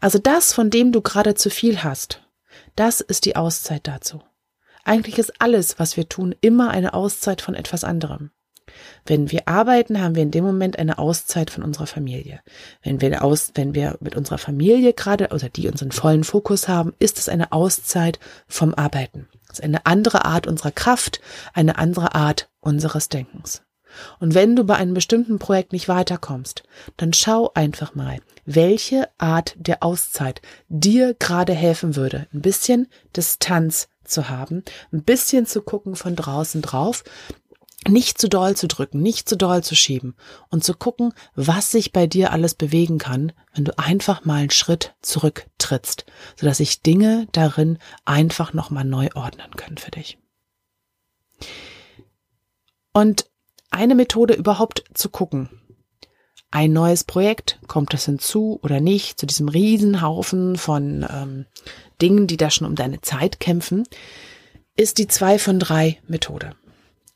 Also 0.00 0.18
das, 0.18 0.52
von 0.52 0.68
dem 0.68 0.92
du 0.92 1.00
gerade 1.00 1.34
zu 1.34 1.48
viel 1.48 1.82
hast, 1.82 2.20
das 2.76 3.00
ist 3.00 3.24
die 3.24 3.36
Auszeit 3.36 3.86
dazu. 3.86 4.22
Eigentlich 4.84 5.18
ist 5.18 5.40
alles, 5.40 5.78
was 5.78 5.96
wir 5.96 6.08
tun, 6.08 6.34
immer 6.40 6.70
eine 6.70 6.94
Auszeit 6.94 7.40
von 7.40 7.54
etwas 7.54 7.84
anderem. 7.84 8.30
Wenn 9.04 9.30
wir 9.30 9.48
arbeiten, 9.48 10.00
haben 10.00 10.14
wir 10.14 10.22
in 10.22 10.30
dem 10.30 10.44
Moment 10.44 10.78
eine 10.78 10.98
Auszeit 10.98 11.50
von 11.50 11.62
unserer 11.62 11.86
Familie. 11.86 12.40
Wenn 12.82 13.00
wir 13.00 13.22
aus, 13.22 13.52
wenn 13.54 13.74
wir 13.74 13.96
mit 14.00 14.16
unserer 14.16 14.38
Familie 14.38 14.92
gerade 14.92 15.28
oder 15.28 15.48
die 15.48 15.68
unseren 15.68 15.92
vollen 15.92 16.24
Fokus 16.24 16.68
haben, 16.68 16.94
ist 16.98 17.18
es 17.18 17.28
eine 17.28 17.52
Auszeit 17.52 18.18
vom 18.46 18.74
Arbeiten. 18.74 19.28
Es 19.44 19.58
ist 19.58 19.64
eine 19.64 19.84
andere 19.86 20.24
Art 20.24 20.46
unserer 20.46 20.70
Kraft, 20.70 21.20
eine 21.52 21.78
andere 21.78 22.14
Art 22.14 22.48
unseres 22.60 23.08
Denkens. 23.08 23.62
Und 24.20 24.34
wenn 24.34 24.56
du 24.56 24.64
bei 24.64 24.76
einem 24.76 24.94
bestimmten 24.94 25.38
Projekt 25.38 25.72
nicht 25.72 25.88
weiterkommst, 25.88 26.62
dann 26.96 27.12
schau 27.12 27.50
einfach 27.54 27.94
mal, 27.94 28.18
welche 28.44 29.08
Art 29.18 29.54
der 29.56 29.82
Auszeit 29.82 30.42
dir 30.68 31.14
gerade 31.14 31.54
helfen 31.54 31.96
würde, 31.96 32.26
ein 32.32 32.42
bisschen 32.42 32.88
Distanz 33.16 33.88
zu 34.04 34.28
haben, 34.28 34.64
ein 34.92 35.02
bisschen 35.02 35.46
zu 35.46 35.62
gucken 35.62 35.96
von 35.96 36.16
draußen 36.16 36.62
drauf 36.62 37.04
nicht 37.88 38.18
zu 38.18 38.28
doll 38.28 38.56
zu 38.56 38.68
drücken, 38.68 39.02
nicht 39.02 39.28
zu 39.28 39.36
doll 39.36 39.62
zu 39.64 39.74
schieben 39.74 40.14
und 40.50 40.62
zu 40.62 40.74
gucken, 40.74 41.12
was 41.34 41.70
sich 41.70 41.92
bei 41.92 42.06
dir 42.06 42.32
alles 42.32 42.54
bewegen 42.54 42.98
kann, 42.98 43.32
wenn 43.54 43.64
du 43.64 43.76
einfach 43.78 44.24
mal 44.24 44.40
einen 44.40 44.50
Schritt 44.50 44.94
zurücktrittst, 45.02 46.04
sodass 46.38 46.58
sich 46.58 46.82
Dinge 46.82 47.26
darin 47.32 47.78
einfach 48.04 48.52
nochmal 48.52 48.84
neu 48.84 49.08
ordnen 49.14 49.50
können 49.56 49.78
für 49.78 49.90
dich. 49.90 50.18
Und 52.92 53.26
eine 53.70 53.94
Methode 53.94 54.34
überhaupt 54.34 54.84
zu 54.94 55.08
gucken, 55.08 55.61
ein 56.52 56.72
neues 56.72 57.02
Projekt, 57.02 57.58
kommt 57.66 57.92
das 57.92 58.04
hinzu 58.04 58.60
oder 58.62 58.80
nicht, 58.80 59.18
zu 59.18 59.26
diesem 59.26 59.48
Riesenhaufen 59.48 60.56
von 60.56 61.04
ähm, 61.10 61.46
Dingen, 62.00 62.26
die 62.26 62.36
da 62.36 62.50
schon 62.50 62.66
um 62.66 62.76
deine 62.76 63.00
Zeit 63.00 63.40
kämpfen, 63.40 63.84
ist 64.76 64.98
die 64.98 65.08
zwei 65.08 65.38
von 65.38 65.58
drei 65.58 65.98
Methode. 66.06 66.54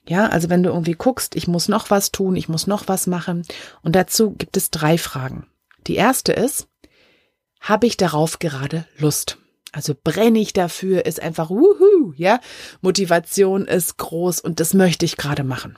Ja, 0.09 0.29
also 0.29 0.49
wenn 0.49 0.63
du 0.63 0.71
irgendwie 0.71 0.95
guckst, 0.95 1.37
ich 1.37 1.49
muss 1.49 1.69
noch 1.69 1.91
was 1.91 2.13
tun, 2.13 2.35
ich 2.37 2.49
muss 2.49 2.67
noch 2.67 2.89
was 2.89 3.07
machen. 3.07 3.43
Und 3.83 3.95
dazu 3.95 4.33
gibt 4.33 4.57
es 4.57 4.71
drei 4.71 4.99
Fragen. 4.99 5.47
Die 5.87 5.97
erste 5.97 6.33
ist, 6.33 6.69
habe 7.61 7.87
ich 7.87 7.97
darauf 7.97 8.39
gerade 8.39 8.87
Lust? 8.99 9.39
Also 9.73 9.95
brenne 10.03 10.39
ich 10.39 10.55
dafür, 10.55 11.05
ist 11.05 11.21
einfach 11.21 11.51
wuhu, 11.51 12.15
ja? 12.17 12.41
Motivation 12.81 13.67
ist 13.67 13.99
groß 13.99 14.41
und 14.41 14.61
das 14.61 14.73
möchte 14.73 15.05
ich 15.05 15.19
gerade 15.19 15.45
machen. 15.45 15.77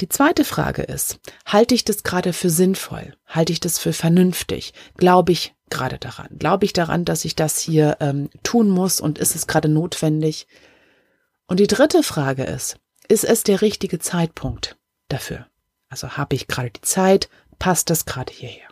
Die 0.00 0.08
zweite 0.08 0.44
Frage 0.44 0.82
ist, 0.82 1.20
halte 1.46 1.74
ich 1.74 1.84
das 1.84 2.02
gerade 2.02 2.32
für 2.32 2.50
sinnvoll? 2.50 3.16
Halte 3.26 3.52
ich 3.52 3.60
das 3.60 3.78
für 3.78 3.92
vernünftig? 3.92 4.74
Glaube 4.96 5.32
ich 5.32 5.54
gerade 5.70 5.98
daran? 5.98 6.28
Glaube 6.38 6.64
ich 6.64 6.72
daran, 6.72 7.04
dass 7.04 7.24
ich 7.24 7.36
das 7.36 7.58
hier 7.58 7.96
ähm, 8.00 8.30
tun 8.42 8.68
muss 8.68 9.00
und 9.00 9.18
ist 9.18 9.36
es 9.36 9.46
gerade 9.46 9.68
notwendig? 9.68 10.46
Und 11.46 11.60
die 11.60 11.66
dritte 11.66 12.02
Frage 12.02 12.44
ist, 12.44 12.78
ist 13.08 13.24
es 13.24 13.42
der 13.42 13.60
richtige 13.60 13.98
Zeitpunkt 13.98 14.76
dafür? 15.08 15.46
Also 15.88 16.16
habe 16.16 16.34
ich 16.34 16.48
gerade 16.48 16.70
die 16.70 16.80
Zeit? 16.80 17.28
Passt 17.58 17.90
das 17.90 18.04
gerade 18.04 18.32
hierher? 18.32 18.68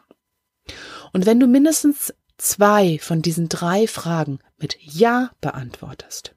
Und 1.12 1.26
wenn 1.26 1.38
du 1.38 1.46
mindestens 1.46 2.12
zwei 2.38 2.98
von 2.98 3.22
diesen 3.22 3.48
drei 3.48 3.86
Fragen 3.86 4.40
mit 4.58 4.76
Ja 4.80 5.30
beantwortest, 5.40 6.34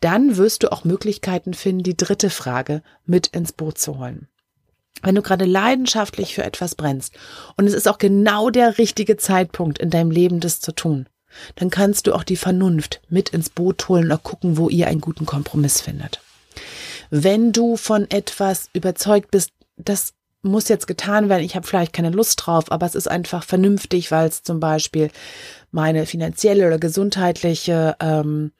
dann 0.00 0.36
wirst 0.36 0.62
du 0.62 0.72
auch 0.72 0.84
Möglichkeiten 0.84 1.54
finden, 1.54 1.82
die 1.82 1.96
dritte 1.96 2.30
Frage 2.30 2.82
mit 3.06 3.28
ins 3.28 3.52
Boot 3.52 3.78
zu 3.78 3.98
holen. 3.98 4.28
Wenn 5.02 5.14
du 5.14 5.22
gerade 5.22 5.44
leidenschaftlich 5.44 6.34
für 6.34 6.44
etwas 6.44 6.74
brennst 6.74 7.14
und 7.56 7.66
es 7.66 7.74
ist 7.74 7.88
auch 7.88 7.98
genau 7.98 8.50
der 8.50 8.78
richtige 8.78 9.16
Zeitpunkt 9.16 9.78
in 9.78 9.90
deinem 9.90 10.10
Leben, 10.10 10.40
das 10.40 10.60
zu 10.60 10.72
tun, 10.72 11.08
dann 11.56 11.70
kannst 11.70 12.06
du 12.06 12.14
auch 12.14 12.22
die 12.22 12.36
Vernunft 12.36 13.00
mit 13.08 13.30
ins 13.30 13.50
Boot 13.50 13.88
holen 13.88 14.10
und 14.10 14.22
gucken, 14.22 14.56
wo 14.56 14.68
ihr 14.68 14.86
einen 14.86 15.00
guten 15.00 15.26
Kompromiss 15.26 15.80
findet. 15.80 16.20
Wenn 17.10 17.52
du 17.52 17.76
von 17.76 18.10
etwas 18.10 18.70
überzeugt 18.72 19.30
bist, 19.30 19.50
das 19.76 20.14
muss 20.42 20.68
jetzt 20.68 20.86
getan 20.86 21.28
werden, 21.28 21.42
ich 21.42 21.56
habe 21.56 21.66
vielleicht 21.66 21.92
keine 21.92 22.10
Lust 22.10 22.44
drauf, 22.44 22.70
aber 22.70 22.86
es 22.86 22.94
ist 22.94 23.10
einfach 23.10 23.42
vernünftig, 23.42 24.10
weil 24.10 24.28
es 24.28 24.42
zum 24.42 24.60
Beispiel 24.60 25.10
meine 25.70 26.06
finanzielle 26.06 26.66
oder 26.66 26.78
gesundheitliche 26.78 27.96
ähm, 28.00 28.52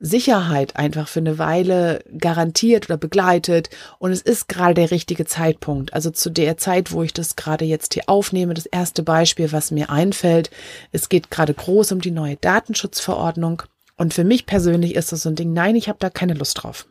Sicherheit 0.00 0.76
einfach 0.76 1.08
für 1.08 1.20
eine 1.20 1.38
Weile 1.38 2.04
garantiert 2.16 2.88
oder 2.88 2.96
begleitet 2.96 3.70
und 3.98 4.12
es 4.12 4.22
ist 4.22 4.48
gerade 4.48 4.74
der 4.74 4.90
richtige 4.90 5.24
Zeitpunkt. 5.24 5.92
Also 5.92 6.10
zu 6.10 6.30
der 6.30 6.56
Zeit, 6.56 6.92
wo 6.92 7.02
ich 7.02 7.12
das 7.12 7.36
gerade 7.36 7.64
jetzt 7.64 7.94
hier 7.94 8.04
aufnehme, 8.06 8.54
das 8.54 8.66
erste 8.66 9.02
Beispiel, 9.02 9.50
was 9.52 9.70
mir 9.70 9.90
einfällt, 9.90 10.50
es 10.92 11.08
geht 11.08 11.30
gerade 11.30 11.54
groß 11.54 11.92
um 11.92 12.00
die 12.00 12.12
neue 12.12 12.36
Datenschutzverordnung 12.36 13.62
und 13.96 14.14
für 14.14 14.24
mich 14.24 14.46
persönlich 14.46 14.94
ist 14.94 15.10
das 15.10 15.22
so 15.22 15.28
ein 15.28 15.34
Ding, 15.34 15.52
nein, 15.52 15.74
ich 15.74 15.88
habe 15.88 15.98
da 15.98 16.10
keine 16.10 16.34
Lust 16.34 16.62
drauf. 16.62 16.86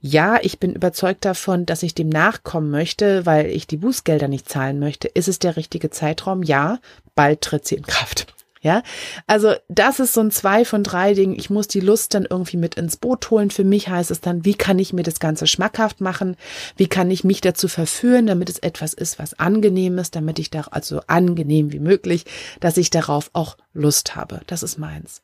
Ja, 0.00 0.38
ich 0.42 0.58
bin 0.58 0.74
überzeugt 0.74 1.24
davon, 1.24 1.64
dass 1.64 1.82
ich 1.82 1.94
dem 1.94 2.08
nachkommen 2.08 2.70
möchte, 2.70 3.24
weil 3.24 3.46
ich 3.46 3.66
die 3.66 3.78
Bußgelder 3.78 4.28
nicht 4.28 4.48
zahlen 4.48 4.78
möchte. 4.78 5.08
Ist 5.08 5.28
es 5.28 5.38
der 5.38 5.56
richtige 5.56 5.90
Zeitraum? 5.90 6.42
Ja, 6.42 6.78
bald 7.14 7.40
tritt 7.40 7.66
sie 7.66 7.76
in 7.76 7.86
Kraft. 7.86 8.26
Ja, 8.64 8.82
also 9.26 9.52
das 9.68 10.00
ist 10.00 10.14
so 10.14 10.22
ein 10.22 10.30
zwei 10.30 10.64
von 10.64 10.82
drei 10.82 11.12
Dingen. 11.12 11.38
Ich 11.38 11.50
muss 11.50 11.68
die 11.68 11.80
Lust 11.80 12.14
dann 12.14 12.24
irgendwie 12.24 12.56
mit 12.56 12.76
ins 12.76 12.96
Boot 12.96 13.30
holen. 13.30 13.50
Für 13.50 13.62
mich 13.62 13.90
heißt 13.90 14.10
es 14.10 14.22
dann, 14.22 14.46
wie 14.46 14.54
kann 14.54 14.78
ich 14.78 14.94
mir 14.94 15.02
das 15.02 15.20
Ganze 15.20 15.46
schmackhaft 15.46 16.00
machen? 16.00 16.34
Wie 16.74 16.86
kann 16.86 17.10
ich 17.10 17.24
mich 17.24 17.42
dazu 17.42 17.68
verführen, 17.68 18.26
damit 18.26 18.48
es 18.48 18.58
etwas 18.58 18.94
ist, 18.94 19.18
was 19.18 19.38
angenehm 19.38 19.98
ist, 19.98 20.16
damit 20.16 20.38
ich 20.38 20.48
da, 20.48 20.62
also 20.70 21.02
angenehm 21.08 21.72
wie 21.72 21.78
möglich, 21.78 22.24
dass 22.60 22.78
ich 22.78 22.88
darauf 22.88 23.28
auch 23.34 23.58
Lust 23.74 24.16
habe. 24.16 24.40
Das 24.46 24.62
ist 24.62 24.78
meins. 24.78 25.20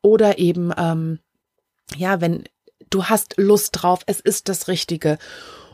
Oder 0.00 0.38
eben, 0.38 0.72
ähm, 0.78 1.18
ja, 1.96 2.20
wenn 2.20 2.44
du 2.90 3.06
hast 3.06 3.34
Lust 3.36 3.70
drauf, 3.72 4.02
es 4.06 4.20
ist 4.20 4.48
das 4.48 4.68
Richtige 4.68 5.18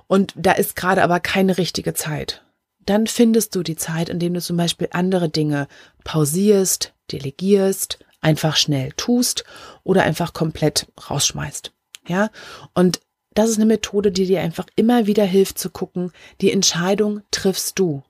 und 0.07 0.33
da 0.35 0.53
ist 0.53 0.77
gerade 0.77 1.03
aber 1.03 1.21
keine 1.21 1.59
richtige 1.59 1.93
Zeit. 1.93 2.43
Dann 2.87 3.07
findest 3.07 3.55
du 3.55 3.63
die 3.63 3.77
Zeit, 3.77 4.09
indem 4.09 4.35
du 4.35 4.41
zum 4.41 4.57
Beispiel 4.57 4.89
andere 4.93 5.29
Dinge 5.29 5.69
pausierst, 6.05 6.95
delegierst, 7.11 7.99
einfach 8.21 8.57
schnell 8.57 8.93
tust 8.93 9.45
oder 9.85 10.03
einfach 10.03 10.33
komplett 10.33 10.87
rausschmeißt. 11.11 11.73
Ja, 12.09 12.31
und 12.75 13.01
das 13.35 13.51
ist 13.51 13.57
eine 13.57 13.67
Methode, 13.67 14.13
die 14.13 14.27
dir 14.27 14.41
einfach 14.41 14.67
immer 14.77 15.07
wieder 15.07 15.25
hilft 15.25 15.59
zu 15.59 15.71
gucken, 15.71 16.13
die 16.41 16.53
Entscheidung 16.53 17.23
triffst 17.31 17.79
du. 17.79 18.03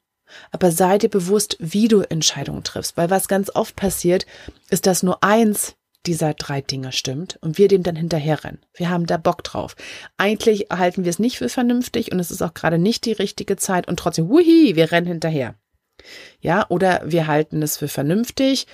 Aber 0.50 0.72
sei 0.72 0.98
dir 0.98 1.10
bewusst, 1.10 1.56
wie 1.60 1.88
du 1.88 2.00
Entscheidungen 2.00 2.64
triffst, 2.64 2.96
weil 2.96 3.10
was 3.10 3.28
ganz 3.28 3.50
oft 3.54 3.76
passiert, 3.76 4.26
ist, 4.70 4.86
dass 4.86 5.02
nur 5.02 5.22
eins 5.22 5.76
dieser 6.06 6.34
drei 6.34 6.60
Dinge 6.60 6.92
stimmt 6.92 7.38
und 7.40 7.58
wir 7.58 7.68
dem 7.68 7.82
dann 7.82 7.96
hinterherrennen. 7.96 8.60
Wir 8.74 8.90
haben 8.90 9.06
da 9.06 9.16
Bock 9.16 9.44
drauf. 9.44 9.76
Eigentlich 10.16 10.66
halten 10.70 11.04
wir 11.04 11.10
es 11.10 11.18
nicht 11.18 11.38
für 11.38 11.48
vernünftig 11.48 12.12
und 12.12 12.18
es 12.18 12.30
ist 12.30 12.42
auch 12.42 12.54
gerade 12.54 12.78
nicht 12.78 13.04
die 13.04 13.12
richtige 13.12 13.56
Zeit 13.56 13.88
und 13.88 13.98
trotzdem, 13.98 14.28
wuhi, 14.28 14.76
wir 14.76 14.90
rennen 14.90 15.06
hinterher. 15.06 15.54
Ja, 16.40 16.66
oder 16.68 17.02
wir 17.04 17.26
halten 17.26 17.62
es 17.62 17.76
für 17.76 17.88
vernünftig. 17.88 18.66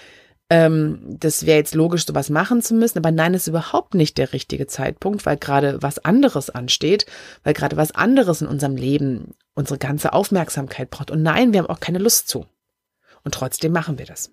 Ähm, 0.50 1.00
das 1.20 1.44
wäre 1.44 1.58
jetzt 1.58 1.74
logisch, 1.74 2.06
sowas 2.06 2.30
machen 2.30 2.62
zu 2.62 2.74
müssen, 2.74 2.98
aber 2.98 3.10
nein, 3.10 3.34
ist 3.34 3.48
überhaupt 3.48 3.94
nicht 3.94 4.16
der 4.16 4.32
richtige 4.32 4.66
Zeitpunkt, 4.66 5.26
weil 5.26 5.36
gerade 5.36 5.82
was 5.82 5.98
anderes 5.98 6.48
ansteht, 6.48 7.04
weil 7.44 7.52
gerade 7.52 7.76
was 7.76 7.92
anderes 7.92 8.40
in 8.40 8.48
unserem 8.48 8.76
Leben 8.76 9.34
unsere 9.54 9.78
ganze 9.78 10.14
Aufmerksamkeit 10.14 10.88
braucht. 10.88 11.10
Und 11.10 11.22
nein, 11.22 11.52
wir 11.52 11.60
haben 11.60 11.68
auch 11.68 11.80
keine 11.80 11.98
Lust 11.98 12.28
zu. 12.28 12.46
Und 13.24 13.34
trotzdem 13.34 13.72
machen 13.72 13.98
wir 13.98 14.06
das. 14.06 14.30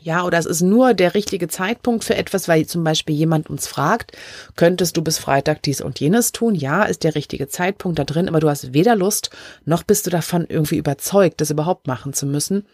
Ja, 0.00 0.24
oder 0.24 0.38
es 0.38 0.46
ist 0.46 0.62
nur 0.62 0.94
der 0.94 1.14
richtige 1.14 1.46
Zeitpunkt 1.46 2.02
für 2.02 2.16
etwas, 2.16 2.48
weil 2.48 2.66
zum 2.66 2.82
Beispiel 2.82 3.14
jemand 3.14 3.48
uns 3.48 3.68
fragt, 3.68 4.12
könntest 4.56 4.96
du 4.96 5.02
bis 5.02 5.18
Freitag 5.18 5.62
dies 5.62 5.80
und 5.80 6.00
jenes 6.00 6.32
tun? 6.32 6.54
Ja, 6.54 6.82
ist 6.84 7.04
der 7.04 7.14
richtige 7.14 7.46
Zeitpunkt 7.46 7.98
da 7.98 8.04
drin, 8.04 8.28
aber 8.28 8.40
du 8.40 8.48
hast 8.48 8.74
weder 8.74 8.96
Lust, 8.96 9.30
noch 9.64 9.84
bist 9.84 10.06
du 10.06 10.10
davon 10.10 10.46
irgendwie 10.48 10.76
überzeugt, 10.76 11.40
das 11.40 11.50
überhaupt 11.50 11.86
machen 11.86 12.12
zu 12.12 12.26
müssen. 12.26 12.66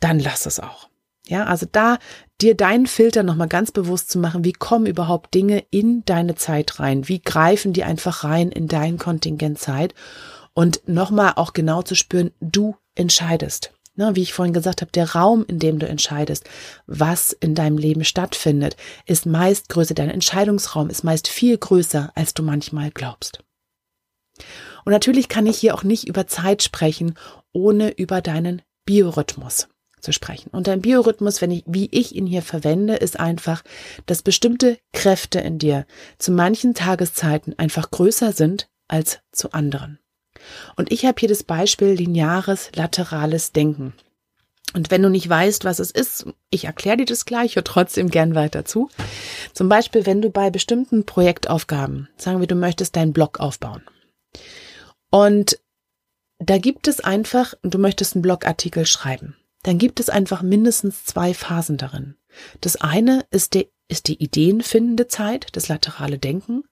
Dann 0.00 0.18
lass 0.18 0.44
es 0.44 0.60
auch. 0.60 0.88
Ja, 1.26 1.44
also 1.44 1.66
da 1.70 1.98
dir 2.40 2.56
deinen 2.56 2.86
Filter 2.86 3.22
nochmal 3.22 3.48
ganz 3.48 3.70
bewusst 3.70 4.10
zu 4.10 4.18
machen, 4.18 4.44
wie 4.44 4.52
kommen 4.52 4.86
überhaupt 4.86 5.32
Dinge 5.34 5.64
in 5.70 6.04
deine 6.04 6.34
Zeit 6.34 6.80
rein? 6.80 7.08
Wie 7.08 7.22
greifen 7.22 7.72
die 7.72 7.84
einfach 7.84 8.24
rein 8.24 8.50
in 8.50 8.66
dein 8.66 8.98
Kontingent 8.98 9.58
Zeit? 9.58 9.94
Und 10.52 10.86
nochmal 10.86 11.34
auch 11.36 11.52
genau 11.52 11.82
zu 11.82 11.94
spüren, 11.94 12.32
du 12.40 12.76
entscheidest. 12.94 13.72
Ne, 14.02 14.16
wie 14.16 14.22
ich 14.22 14.32
vorhin 14.32 14.52
gesagt 14.52 14.80
habe, 14.80 14.90
der 14.90 15.12
Raum, 15.12 15.44
in 15.46 15.60
dem 15.60 15.78
du 15.78 15.86
entscheidest, 15.86 16.44
was 16.88 17.32
in 17.32 17.54
deinem 17.54 17.78
Leben 17.78 18.02
stattfindet, 18.02 18.76
ist 19.06 19.26
meist 19.26 19.68
größer. 19.68 19.94
Dein 19.94 20.10
Entscheidungsraum 20.10 20.90
ist 20.90 21.04
meist 21.04 21.28
viel 21.28 21.56
größer, 21.56 22.10
als 22.16 22.34
du 22.34 22.42
manchmal 22.42 22.90
glaubst. 22.90 23.44
Und 24.84 24.90
natürlich 24.90 25.28
kann 25.28 25.46
ich 25.46 25.56
hier 25.56 25.76
auch 25.76 25.84
nicht 25.84 26.08
über 26.08 26.26
Zeit 26.26 26.64
sprechen, 26.64 27.14
ohne 27.52 27.90
über 27.90 28.20
deinen 28.20 28.62
Biorhythmus 28.86 29.68
zu 30.00 30.12
sprechen. 30.12 30.50
Und 30.50 30.66
dein 30.66 30.82
Biorhythmus, 30.82 31.40
wenn 31.40 31.52
ich, 31.52 31.62
wie 31.68 31.88
ich 31.92 32.16
ihn 32.16 32.26
hier 32.26 32.42
verwende, 32.42 32.96
ist 32.96 33.20
einfach, 33.20 33.62
dass 34.06 34.22
bestimmte 34.22 34.78
Kräfte 34.92 35.38
in 35.38 35.60
dir 35.60 35.86
zu 36.18 36.32
manchen 36.32 36.74
Tageszeiten 36.74 37.56
einfach 37.56 37.92
größer 37.92 38.32
sind 38.32 38.68
als 38.88 39.20
zu 39.30 39.52
anderen. 39.52 40.00
Und 40.76 40.92
ich 40.92 41.04
habe 41.04 41.18
hier 41.18 41.28
das 41.28 41.42
Beispiel 41.42 41.88
lineares 41.88 42.70
laterales 42.74 43.52
Denken. 43.52 43.94
Und 44.74 44.90
wenn 44.90 45.02
du 45.02 45.10
nicht 45.10 45.28
weißt, 45.28 45.64
was 45.64 45.78
es 45.78 45.90
ist, 45.90 46.26
ich 46.50 46.64
erkläre 46.64 46.98
dir 46.98 47.04
das 47.04 47.26
gleich, 47.26 47.56
hör 47.56 47.64
trotzdem 47.64 48.08
gern 48.08 48.34
weiter 48.34 48.64
zu. 48.64 48.88
Zum 49.52 49.68
Beispiel, 49.68 50.06
wenn 50.06 50.22
du 50.22 50.30
bei 50.30 50.50
bestimmten 50.50 51.04
Projektaufgaben, 51.04 52.08
sagen 52.16 52.40
wir, 52.40 52.46
du 52.46 52.54
möchtest 52.54 52.96
deinen 52.96 53.12
Blog 53.12 53.38
aufbauen. 53.38 53.82
Und 55.10 55.58
da 56.38 56.58
gibt 56.58 56.88
es 56.88 57.00
einfach, 57.00 57.54
du 57.62 57.78
möchtest 57.78 58.14
einen 58.14 58.22
Blogartikel 58.22 58.86
schreiben. 58.86 59.36
Dann 59.62 59.78
gibt 59.78 60.00
es 60.00 60.08
einfach 60.08 60.42
mindestens 60.42 61.04
zwei 61.04 61.34
Phasen 61.34 61.76
darin. 61.76 62.16
Das 62.60 62.76
eine 62.76 63.26
ist, 63.30 63.54
der, 63.54 63.66
ist 63.88 64.08
die 64.08 64.22
ideenfindende 64.22 65.06
Zeit, 65.06 65.48
das 65.52 65.68
laterale 65.68 66.18
Denken 66.18 66.64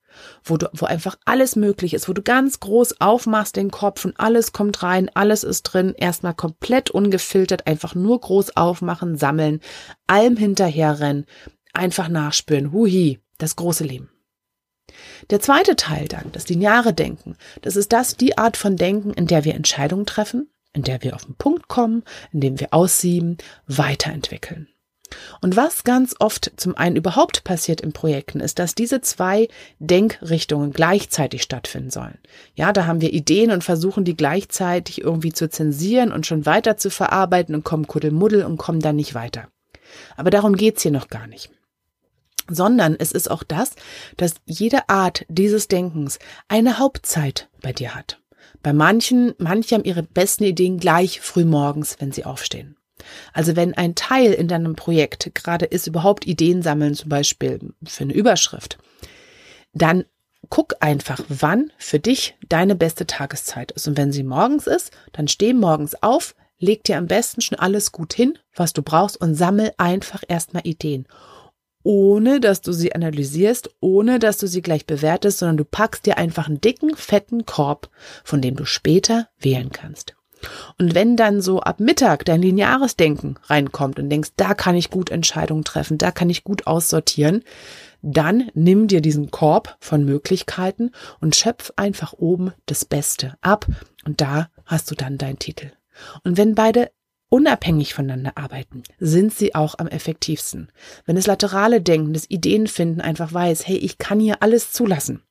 wo 0.44 0.56
du, 0.56 0.68
wo 0.72 0.86
einfach 0.86 1.16
alles 1.24 1.56
möglich 1.56 1.94
ist, 1.94 2.08
wo 2.08 2.12
du 2.12 2.22
ganz 2.22 2.60
groß 2.60 3.00
aufmachst 3.00 3.56
den 3.56 3.70
Kopf 3.70 4.04
und 4.04 4.18
alles 4.18 4.52
kommt 4.52 4.82
rein, 4.82 5.10
alles 5.14 5.44
ist 5.44 5.62
drin, 5.64 5.94
erstmal 5.96 6.34
komplett 6.34 6.90
ungefiltert, 6.90 7.66
einfach 7.66 7.94
nur 7.94 8.20
groß 8.20 8.56
aufmachen, 8.56 9.16
sammeln, 9.16 9.60
allem 10.06 10.36
hinterherrennen, 10.36 11.26
einfach 11.72 12.08
nachspüren, 12.08 12.72
huhi, 12.72 13.20
das 13.38 13.56
große 13.56 13.84
Leben. 13.84 14.10
Der 15.30 15.40
zweite 15.40 15.76
Teil 15.76 16.08
dann, 16.08 16.32
das 16.32 16.48
lineare 16.48 16.92
Denken, 16.92 17.36
das 17.62 17.76
ist 17.76 17.92
das, 17.92 18.16
die 18.16 18.38
Art 18.38 18.56
von 18.56 18.76
Denken, 18.76 19.12
in 19.12 19.26
der 19.26 19.44
wir 19.44 19.54
Entscheidungen 19.54 20.06
treffen, 20.06 20.50
in 20.72 20.82
der 20.82 21.02
wir 21.02 21.14
auf 21.14 21.24
den 21.24 21.36
Punkt 21.36 21.68
kommen, 21.68 22.02
in 22.32 22.40
dem 22.40 22.60
wir 22.60 22.72
aussieben, 22.72 23.38
weiterentwickeln. 23.66 24.68
Und 25.40 25.56
was 25.56 25.84
ganz 25.84 26.14
oft 26.18 26.52
zum 26.56 26.76
einen 26.76 26.96
überhaupt 26.96 27.44
passiert 27.44 27.80
in 27.80 27.92
Projekten, 27.92 28.40
ist, 28.40 28.58
dass 28.58 28.74
diese 28.74 29.00
zwei 29.00 29.48
Denkrichtungen 29.78 30.72
gleichzeitig 30.72 31.42
stattfinden 31.42 31.90
sollen. 31.90 32.18
Ja, 32.54 32.72
da 32.72 32.86
haben 32.86 33.00
wir 33.00 33.12
Ideen 33.12 33.50
und 33.50 33.64
versuchen 33.64 34.04
die 34.04 34.16
gleichzeitig 34.16 35.00
irgendwie 35.00 35.32
zu 35.32 35.48
zensieren 35.48 36.12
und 36.12 36.26
schon 36.26 36.46
weiter 36.46 36.76
zu 36.76 36.90
verarbeiten 36.90 37.54
und 37.54 37.64
kommen 37.64 37.86
Kuddelmuddel 37.86 38.44
und 38.44 38.56
kommen 38.56 38.80
dann 38.80 38.96
nicht 38.96 39.14
weiter. 39.14 39.48
Aber 40.16 40.30
darum 40.30 40.56
geht's 40.56 40.82
hier 40.82 40.92
noch 40.92 41.08
gar 41.08 41.26
nicht 41.26 41.50
sondern 42.52 42.96
es 42.98 43.12
ist 43.12 43.30
auch 43.30 43.42
das, 43.42 43.72
dass 44.16 44.34
jede 44.44 44.88
Art 44.88 45.24
dieses 45.28 45.68
Denkens 45.68 46.18
eine 46.48 46.78
Hauptzeit 46.78 47.48
bei 47.62 47.72
dir 47.72 47.94
hat. 47.94 48.20
Bei 48.62 48.72
manchen, 48.72 49.34
manche 49.38 49.76
haben 49.76 49.84
ihre 49.84 50.02
besten 50.02 50.44
Ideen 50.44 50.78
gleich 50.78 51.20
früh 51.20 51.44
morgens, 51.44 51.96
wenn 51.98 52.12
sie 52.12 52.24
aufstehen. 52.24 52.76
Also 53.32 53.56
wenn 53.56 53.74
ein 53.74 53.94
Teil 53.94 54.32
in 54.32 54.48
deinem 54.48 54.76
Projekt 54.76 55.34
gerade 55.34 55.66
ist, 55.66 55.86
überhaupt 55.86 56.26
Ideen 56.26 56.62
sammeln, 56.62 56.94
zum 56.94 57.08
Beispiel 57.08 57.60
für 57.84 58.04
eine 58.04 58.12
Überschrift, 58.12 58.78
dann 59.72 60.04
guck 60.48 60.74
einfach, 60.80 61.22
wann 61.28 61.72
für 61.78 61.98
dich 61.98 62.36
deine 62.48 62.74
beste 62.74 63.06
Tageszeit 63.06 63.72
ist. 63.72 63.86
Und 63.86 63.96
wenn 63.96 64.12
sie 64.12 64.24
morgens 64.24 64.66
ist, 64.66 64.92
dann 65.12 65.28
steh 65.28 65.52
morgens 65.52 66.02
auf, 66.02 66.34
leg 66.58 66.84
dir 66.84 66.96
am 66.96 67.06
besten 67.06 67.40
schon 67.40 67.58
alles 67.58 67.92
gut 67.92 68.12
hin, 68.12 68.38
was 68.54 68.72
du 68.72 68.82
brauchst 68.82 69.20
und 69.20 69.34
sammel 69.34 69.72
einfach 69.78 70.22
erstmal 70.26 70.66
Ideen 70.66 71.06
ohne 71.82 72.40
dass 72.40 72.60
du 72.60 72.72
sie 72.72 72.94
analysierst, 72.94 73.70
ohne 73.80 74.18
dass 74.18 74.38
du 74.38 74.46
sie 74.46 74.62
gleich 74.62 74.86
bewertest, 74.86 75.38
sondern 75.38 75.56
du 75.56 75.64
packst 75.64 76.06
dir 76.06 76.18
einfach 76.18 76.46
einen 76.46 76.60
dicken, 76.60 76.94
fetten 76.96 77.46
Korb, 77.46 77.88
von 78.24 78.42
dem 78.42 78.56
du 78.56 78.64
später 78.64 79.28
wählen 79.38 79.70
kannst. 79.70 80.14
Und 80.78 80.94
wenn 80.94 81.16
dann 81.16 81.40
so 81.40 81.60
ab 81.60 81.80
Mittag 81.80 82.24
dein 82.24 82.42
lineares 82.42 82.96
Denken 82.96 83.36
reinkommt 83.44 83.98
und 83.98 84.10
denkst, 84.10 84.30
da 84.36 84.54
kann 84.54 84.76
ich 84.76 84.90
gut 84.90 85.10
Entscheidungen 85.10 85.64
treffen, 85.64 85.98
da 85.98 86.10
kann 86.10 86.30
ich 86.30 86.44
gut 86.44 86.66
aussortieren, 86.66 87.42
dann 88.02 88.50
nimm 88.54 88.88
dir 88.88 89.00
diesen 89.00 89.30
Korb 89.30 89.76
von 89.80 90.04
Möglichkeiten 90.04 90.92
und 91.20 91.36
schöpf 91.36 91.72
einfach 91.76 92.14
oben 92.14 92.52
das 92.66 92.84
Beste 92.84 93.34
ab 93.40 93.66
und 94.04 94.20
da 94.20 94.48
hast 94.64 94.90
du 94.90 94.94
dann 94.94 95.18
deinen 95.18 95.38
Titel. 95.38 95.72
Und 96.24 96.38
wenn 96.38 96.54
beide 96.54 96.90
unabhängig 97.28 97.94
voneinander 97.94 98.32
arbeiten, 98.36 98.82
sind 98.98 99.32
sie 99.32 99.54
auch 99.54 99.76
am 99.78 99.86
effektivsten. 99.86 100.70
Wenn 101.06 101.16
das 101.16 101.26
laterale 101.26 101.80
Denken, 101.80 102.12
das 102.12 102.28
Ideenfinden 102.28 103.00
einfach 103.00 103.32
weiß, 103.32 103.66
hey, 103.66 103.76
ich 103.76 103.98
kann 103.98 104.20
hier 104.20 104.42
alles 104.42 104.72
zulassen. 104.72 105.22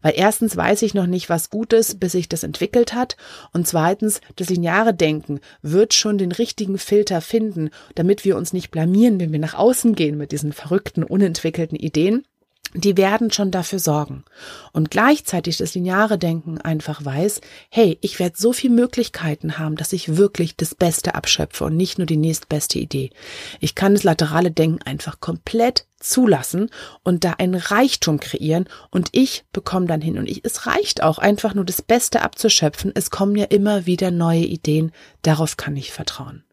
Weil 0.00 0.14
erstens 0.16 0.56
weiß 0.56 0.82
ich 0.82 0.94
noch 0.94 1.06
nicht, 1.06 1.28
was 1.28 1.50
gut 1.50 1.72
ist, 1.72 2.00
bis 2.00 2.12
sich 2.12 2.28
das 2.28 2.42
entwickelt 2.42 2.94
hat. 2.94 3.16
Und 3.52 3.66
zweitens, 3.66 4.20
das 4.36 4.50
lineare 4.50 4.94
Denken 4.94 5.40
wird 5.62 5.94
schon 5.94 6.18
den 6.18 6.32
richtigen 6.32 6.78
Filter 6.78 7.20
finden, 7.20 7.70
damit 7.94 8.24
wir 8.24 8.36
uns 8.36 8.52
nicht 8.52 8.70
blamieren, 8.70 9.20
wenn 9.20 9.32
wir 9.32 9.38
nach 9.38 9.54
außen 9.54 9.94
gehen 9.94 10.16
mit 10.18 10.32
diesen 10.32 10.52
verrückten, 10.52 11.02
unentwickelten 11.02 11.76
Ideen 11.76 12.24
die 12.74 12.96
werden 12.96 13.30
schon 13.30 13.50
dafür 13.50 13.78
sorgen. 13.78 14.24
Und 14.72 14.90
gleichzeitig 14.90 15.58
das 15.58 15.74
lineare 15.74 16.18
Denken 16.18 16.58
einfach 16.58 17.04
weiß, 17.04 17.40
hey, 17.68 17.98
ich 18.00 18.18
werde 18.18 18.36
so 18.38 18.52
viele 18.52 18.74
Möglichkeiten 18.74 19.58
haben, 19.58 19.76
dass 19.76 19.92
ich 19.92 20.16
wirklich 20.16 20.56
das 20.56 20.74
Beste 20.74 21.14
abschöpfe 21.14 21.64
und 21.64 21.76
nicht 21.76 21.98
nur 21.98 22.06
die 22.06 22.16
nächstbeste 22.16 22.78
Idee. 22.78 23.10
Ich 23.60 23.74
kann 23.74 23.94
das 23.94 24.04
laterale 24.04 24.50
Denken 24.50 24.82
einfach 24.82 25.20
komplett 25.20 25.86
zulassen 26.00 26.70
und 27.04 27.24
da 27.24 27.34
einen 27.38 27.54
Reichtum 27.54 28.18
kreieren 28.18 28.68
und 28.90 29.10
ich 29.12 29.44
bekomme 29.52 29.86
dann 29.86 30.00
hin 30.00 30.18
und 30.18 30.28
ich, 30.28 30.44
es 30.44 30.66
reicht 30.66 31.02
auch 31.02 31.18
einfach 31.18 31.54
nur 31.54 31.64
das 31.64 31.82
Beste 31.82 32.22
abzuschöpfen. 32.22 32.92
Es 32.94 33.10
kommen 33.10 33.36
ja 33.36 33.44
immer 33.44 33.86
wieder 33.86 34.10
neue 34.10 34.44
Ideen. 34.44 34.92
Darauf 35.22 35.56
kann 35.56 35.76
ich 35.76 35.92
vertrauen. 35.92 36.44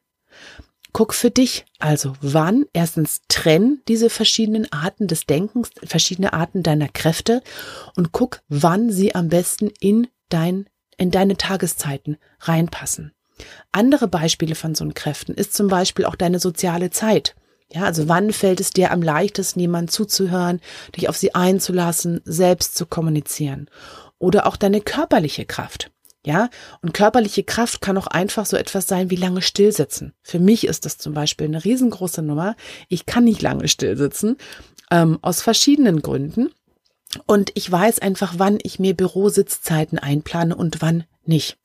Guck 0.92 1.14
für 1.14 1.30
dich 1.30 1.66
also, 1.78 2.14
wann 2.22 2.66
erstens 2.74 3.22
trenn 3.28 3.82
diese 3.88 4.10
verschiedenen 4.10 4.72
Arten 4.72 5.08
des 5.08 5.26
Denkens, 5.26 5.70
verschiedene 5.84 6.34
Arten 6.34 6.64
deiner 6.64 6.90
Kräfte 6.90 7.42
und 7.96 8.12
guck, 8.12 8.42
wann 8.50 8.92
sie 8.92 9.16
am 9.16 9.30
besten 9.30 9.72
in 9.80 10.08
dein, 10.30 10.68
in 10.98 11.12
deine 11.12 11.38
Tageszeiten 11.38 12.18
reinpassen. 12.42 13.14
Andere 13.72 14.08
Beispiele 14.08 14.56
von 14.56 14.76
so 14.76 14.90
Kräften 14.94 15.34
ist 15.34 15.54
zum 15.54 15.68
Beispiel 15.68 16.06
auch 16.06 16.16
deine 16.16 16.40
soziale 16.40 16.90
Zeit. 16.90 17.36
Ja, 17.72 17.84
also 17.84 18.10
wann 18.10 18.34
fällt 18.34 18.60
es 18.60 18.72
dir 18.72 18.92
am 18.92 19.02
leichtesten, 19.02 19.60
jemand 19.60 19.92
zuzuhören, 19.92 20.60
dich 20.96 21.08
auf 21.08 21.18
sie 21.18 21.36
einzulassen, 21.36 22.20
selbst 22.26 22.76
zu 22.76 22.88
kommunizieren? 22.88 23.70
Oder 24.18 24.48
auch 24.48 24.58
deine 24.58 24.82
körperliche 24.82 25.46
Kraft. 25.46 25.92
Ja, 26.30 26.52
und 26.84 26.94
körperliche 26.94 27.44
Kraft 27.44 27.82
kann 27.82 27.98
auch 27.98 28.06
einfach 28.06 28.46
so 28.46 28.56
etwas 28.56 28.86
sein 28.86 29.10
wie 29.10 29.16
lange 29.16 29.42
stillsitzen. 29.42 30.14
Für 30.22 30.38
mich 30.38 30.68
ist 30.68 30.86
das 30.86 31.00
zum 31.00 31.16
Beispiel 31.16 31.48
eine 31.48 31.66
riesengroße 31.66 32.22
Nummer. 32.22 32.56
Ich 32.88 33.08
kann 33.08 33.24
nicht 33.24 33.42
lange 33.42 33.68
stillsitzen, 33.68 34.38
ähm, 34.92 35.18
aus 35.24 35.42
verschiedenen 35.42 36.04
Gründen. 36.04 36.52
Und 37.26 37.50
ich 37.56 37.72
weiß 37.72 37.98
einfach, 37.98 38.36
wann 38.38 38.60
ich 38.62 38.78
mir 38.78 38.96
Bürositzzeiten 38.96 39.98
einplane 39.98 40.56
und 40.56 40.84
wann 40.84 41.06
nicht. 41.26 41.58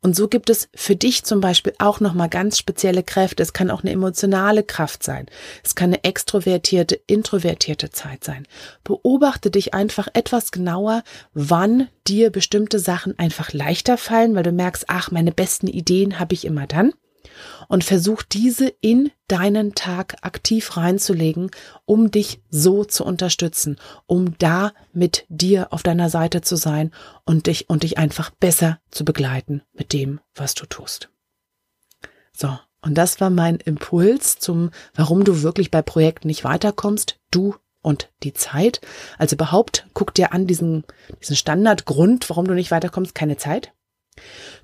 Und 0.00 0.16
so 0.16 0.28
gibt 0.28 0.50
es 0.50 0.68
für 0.74 0.96
dich 0.96 1.24
zum 1.24 1.40
Beispiel 1.40 1.74
auch 1.78 2.00
nochmal 2.00 2.28
ganz 2.28 2.58
spezielle 2.58 3.02
Kräfte. 3.02 3.42
Es 3.42 3.52
kann 3.52 3.70
auch 3.70 3.82
eine 3.82 3.92
emotionale 3.92 4.62
Kraft 4.62 5.02
sein. 5.02 5.26
Es 5.62 5.74
kann 5.74 5.90
eine 5.90 6.04
extrovertierte, 6.04 7.00
introvertierte 7.06 7.90
Zeit 7.90 8.24
sein. 8.24 8.46
Beobachte 8.84 9.50
dich 9.50 9.74
einfach 9.74 10.08
etwas 10.12 10.50
genauer, 10.50 11.02
wann 11.34 11.88
dir 12.06 12.30
bestimmte 12.30 12.78
Sachen 12.78 13.18
einfach 13.18 13.52
leichter 13.52 13.96
fallen, 13.96 14.34
weil 14.34 14.42
du 14.42 14.52
merkst, 14.52 14.84
ach, 14.88 15.10
meine 15.10 15.32
besten 15.32 15.68
Ideen 15.68 16.18
habe 16.18 16.34
ich 16.34 16.44
immer 16.44 16.66
dann 16.66 16.92
und 17.68 17.84
versuch 17.84 18.22
diese 18.22 18.68
in 18.80 19.10
deinen 19.28 19.74
Tag 19.74 20.16
aktiv 20.22 20.76
reinzulegen, 20.76 21.50
um 21.84 22.10
dich 22.10 22.42
so 22.50 22.84
zu 22.84 23.04
unterstützen, 23.04 23.76
um 24.06 24.36
da 24.38 24.72
mit 24.92 25.24
dir 25.28 25.72
auf 25.72 25.82
deiner 25.82 26.10
Seite 26.10 26.40
zu 26.42 26.56
sein 26.56 26.90
und 27.24 27.46
dich 27.46 27.68
und 27.70 27.82
dich 27.82 27.98
einfach 27.98 28.30
besser 28.30 28.80
zu 28.90 29.04
begleiten 29.04 29.62
mit 29.72 29.92
dem, 29.92 30.20
was 30.34 30.54
du 30.54 30.66
tust. 30.66 31.10
So. 32.32 32.58
Und 32.84 32.96
das 32.96 33.20
war 33.20 33.30
mein 33.30 33.56
Impuls 33.56 34.40
zum, 34.40 34.70
warum 34.94 35.22
du 35.22 35.42
wirklich 35.42 35.70
bei 35.70 35.82
Projekten 35.82 36.26
nicht 36.26 36.42
weiterkommst. 36.42 37.20
Du 37.30 37.54
und 37.80 38.10
die 38.22 38.32
Zeit. 38.32 38.80
Also 39.18 39.36
überhaupt, 39.36 39.86
guck 39.92 40.14
dir 40.14 40.32
an 40.32 40.46
diesen, 40.46 40.84
diesen 41.20 41.36
Standardgrund, 41.36 42.28
warum 42.30 42.46
du 42.46 42.54
nicht 42.54 42.70
weiterkommst, 42.70 43.14
keine 43.14 43.36
Zeit. 43.36 43.72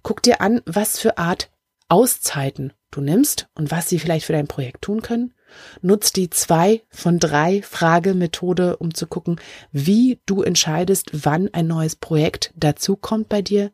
Guck 0.02 0.22
dir 0.22 0.40
an, 0.40 0.62
was 0.66 0.98
für 0.98 1.18
Art 1.18 1.50
Auszeiten 1.88 2.72
du 2.90 3.00
nimmst 3.00 3.48
und 3.54 3.70
was 3.70 3.88
sie 3.88 3.98
vielleicht 3.98 4.26
für 4.26 4.32
dein 4.32 4.48
Projekt 4.48 4.82
tun 4.82 5.02
können. 5.02 5.34
Nutz 5.80 6.12
die 6.12 6.28
zwei 6.28 6.82
von 6.90 7.18
drei 7.18 7.62
Fragemethode, 7.62 8.76
um 8.76 8.92
zu 8.94 9.06
gucken, 9.06 9.40
wie 9.72 10.20
du 10.26 10.42
entscheidest, 10.42 11.24
wann 11.24 11.48
ein 11.52 11.66
neues 11.66 11.96
Projekt 11.96 12.52
dazukommt 12.56 13.28
bei 13.28 13.42
dir. 13.42 13.72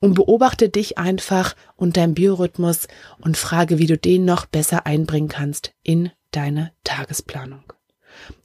Und 0.00 0.14
beobachte 0.14 0.70
dich 0.70 0.96
einfach 0.96 1.54
und 1.76 1.98
dein 1.98 2.14
Biorhythmus 2.14 2.88
und 3.18 3.36
frage, 3.36 3.78
wie 3.78 3.86
du 3.86 3.98
den 3.98 4.24
noch 4.24 4.46
besser 4.46 4.86
einbringen 4.86 5.28
kannst 5.28 5.74
in 5.82 6.10
deine 6.30 6.72
Tagesplanung. 6.84 7.64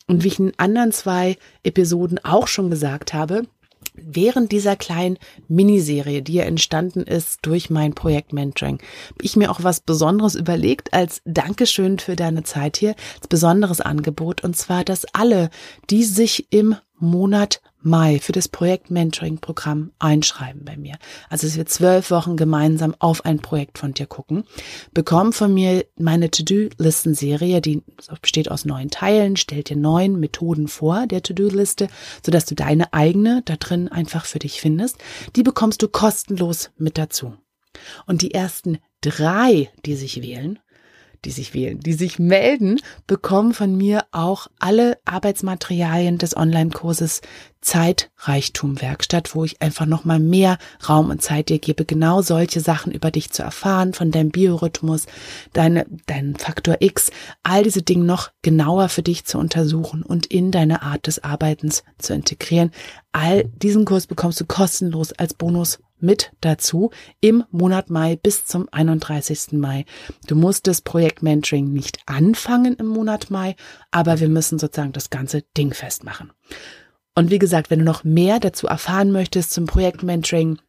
Und 0.06 0.24
wie 0.24 0.28
ich 0.28 0.40
in 0.40 0.52
anderen 0.58 0.92
zwei 0.92 1.38
Episoden 1.64 2.20
auch 2.24 2.48
schon 2.48 2.70
gesagt 2.70 3.14
habe, 3.14 3.44
Während 3.98 4.52
dieser 4.52 4.76
kleinen 4.76 5.18
Miniserie, 5.48 6.22
die 6.22 6.34
ja 6.34 6.44
entstanden 6.44 7.04
ist 7.04 7.40
durch 7.44 7.70
mein 7.70 7.94
Projekt 7.94 8.34
Mentoring, 8.34 8.80
habe 9.10 9.24
ich 9.24 9.36
mir 9.36 9.52
auch 9.52 9.64
was 9.64 9.80
Besonderes 9.80 10.36
überlegt 10.36 10.94
als 10.94 11.22
Dankeschön 11.26 12.00
für 12.00 12.16
deine 12.16 12.44
Zeit 12.44 12.78
hier, 12.78 12.96
als 13.18 13.28
besonderes 13.28 13.82
Angebot. 13.82 14.44
Und 14.44 14.56
zwar, 14.56 14.84
dass 14.84 15.06
alle, 15.14 15.50
die 15.90 16.04
sich 16.04 16.48
im 16.52 16.76
Monat 16.98 17.62
Mai 17.82 18.20
für 18.20 18.32
das 18.32 18.48
Projekt 18.48 18.90
Mentoring 18.90 19.38
Programm 19.38 19.92
einschreiben 20.00 20.66
bei 20.66 20.76
mir. 20.76 20.96
Also 21.30 21.46
dass 21.46 21.56
wir 21.56 21.68
zwölf 21.68 22.10
Wochen 22.10 22.36
gemeinsam 22.36 22.96
auf 22.98 23.26
ein 23.26 23.40
Projekt 23.40 23.78
von 23.78 23.94
dir 23.94 24.08
gucken, 24.08 24.44
bekommen 24.94 25.34
von 25.34 25.54
mir 25.54 25.86
meine 25.96 26.32
To-Do-Listen-Serie, 26.32 27.62
die 27.62 27.84
besteht 28.22 28.50
aus 28.50 28.66
neun 28.66 28.90
Teilen, 28.90 29.36
stellt 29.38 29.70
dir 29.70 29.78
neun 29.78 30.20
Methoden 30.20 30.68
vor 30.68 31.06
der 31.06 31.22
To-Do-Liste, 31.22 31.88
sodass 32.26 32.46
du 32.46 32.56
deine 32.56 32.92
eigene 32.94 33.44
da 33.46 33.56
drin 33.56 33.88
einfach 33.88 34.26
für 34.26 34.40
dich 34.40 34.60
findest. 34.60 34.98
Die 35.36 35.44
bekommst 35.44 35.84
du 35.84 35.88
kostenlos 35.88 36.72
mit 36.78 36.98
dazu. 36.98 37.36
Und 38.08 38.22
die 38.22 38.34
ersten 38.34 38.80
drei, 39.02 39.70
die 39.86 39.96
sich 39.96 40.22
wählen, 40.22 40.60
die 41.26 41.32
sich 41.32 41.54
wählen, 41.54 41.80
die 41.80 41.94
sich 41.94 42.20
melden, 42.20 42.80
bekommen 43.08 43.54
von 43.54 43.76
mir 43.76 44.06
auch 44.12 44.48
alle 44.60 44.98
Arbeitsmaterialien 45.06 46.18
des 46.18 46.38
Online-Kurses 46.38 47.22
Zeitreichtum 47.66 48.80
Werkstatt, 48.80 49.34
wo 49.34 49.44
ich 49.44 49.60
einfach 49.60 49.88
nochmal 49.88 50.20
mehr 50.20 50.60
Raum 50.88 51.10
und 51.10 51.24
Zeit 51.24 51.50
dir 51.50 51.58
gebe, 51.58 51.84
genau 51.84 52.22
solche 52.22 52.60
Sachen 52.60 52.92
über 52.92 53.10
dich 53.10 53.32
zu 53.32 53.42
erfahren, 53.42 53.94
von 53.94 54.12
deinem 54.12 54.30
Biorhythmus, 54.30 55.08
deine, 55.52 55.88
deinen 56.06 56.36
Faktor 56.36 56.78
X, 56.80 57.10
all 57.42 57.64
diese 57.64 57.82
Dinge 57.82 58.06
noch 58.06 58.30
genauer 58.44 58.88
für 58.90 59.02
dich 59.02 59.26
zu 59.26 59.40
untersuchen 59.40 60.04
und 60.04 60.28
in 60.28 60.52
deine 60.52 60.84
Art 60.84 61.08
des 61.08 61.24
Arbeitens 61.24 61.84
zu 61.98 62.14
integrieren. 62.14 62.70
All 63.12 63.46
diesen 63.46 63.86
Kurs 63.86 64.06
bekommst 64.06 64.40
du 64.40 64.46
kostenlos 64.46 65.12
als 65.14 65.34
Bonus 65.34 65.80
mit 66.06 66.32
dazu 66.42 66.92
im 67.20 67.44
Monat 67.52 67.90
Mai 67.90 68.16
bis 68.16 68.46
zum 68.46 68.70
31. 68.72 69.54
Mai. 69.54 69.86
Du 70.28 70.36
musst 70.36 70.68
das 70.68 70.82
Projekt 70.82 71.24
Mentoring 71.24 71.74
nicht 71.74 72.00
anfangen 72.06 72.76
im 72.76 72.88
Monat 72.88 73.30
Mai, 73.30 73.56
aber 73.92 74.20
wir 74.20 74.30
müssen 74.30 74.60
sozusagen 74.60 74.94
das 74.94 75.10
ganze 75.10 75.42
Ding 75.58 75.74
festmachen. 75.74 76.32
Und 77.16 77.32
wie 77.32 77.40
gesagt, 77.40 77.70
wenn 77.70 77.80
du 77.80 77.86
noch 77.86 78.04
mehr 78.04 78.40
dazu 78.40 78.68
erfahren 78.68 79.12
möchtest 79.12 79.52
zum 79.52 79.66
Projekt 79.66 80.04
Mentoring, 80.04 80.60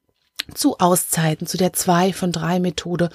zu 0.54 0.78
Auszeiten, 0.78 1.46
zu 1.46 1.56
der 1.56 1.72
2 1.72 2.12
von 2.12 2.32
3 2.32 2.60
Methode 2.60 3.08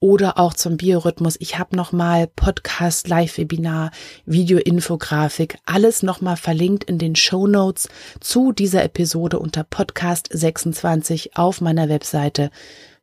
oder 0.00 0.38
auch 0.38 0.54
zum 0.54 0.76
Biorhythmus. 0.76 1.36
Ich 1.40 1.58
habe 1.58 1.74
nochmal 1.76 2.28
Podcast, 2.28 3.08
Live-Webinar, 3.08 3.90
Video-Infografik, 4.26 5.58
alles 5.64 6.02
nochmal 6.02 6.36
verlinkt 6.36 6.84
in 6.84 6.98
den 6.98 7.16
Show 7.16 7.46
Notes 7.46 7.88
zu 8.20 8.52
dieser 8.52 8.84
Episode 8.84 9.38
unter 9.38 9.64
Podcast 9.64 10.28
26 10.32 11.36
auf 11.36 11.60
meiner 11.60 11.88
Webseite 11.88 12.50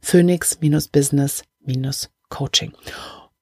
phoenix-business-coaching. 0.01 2.73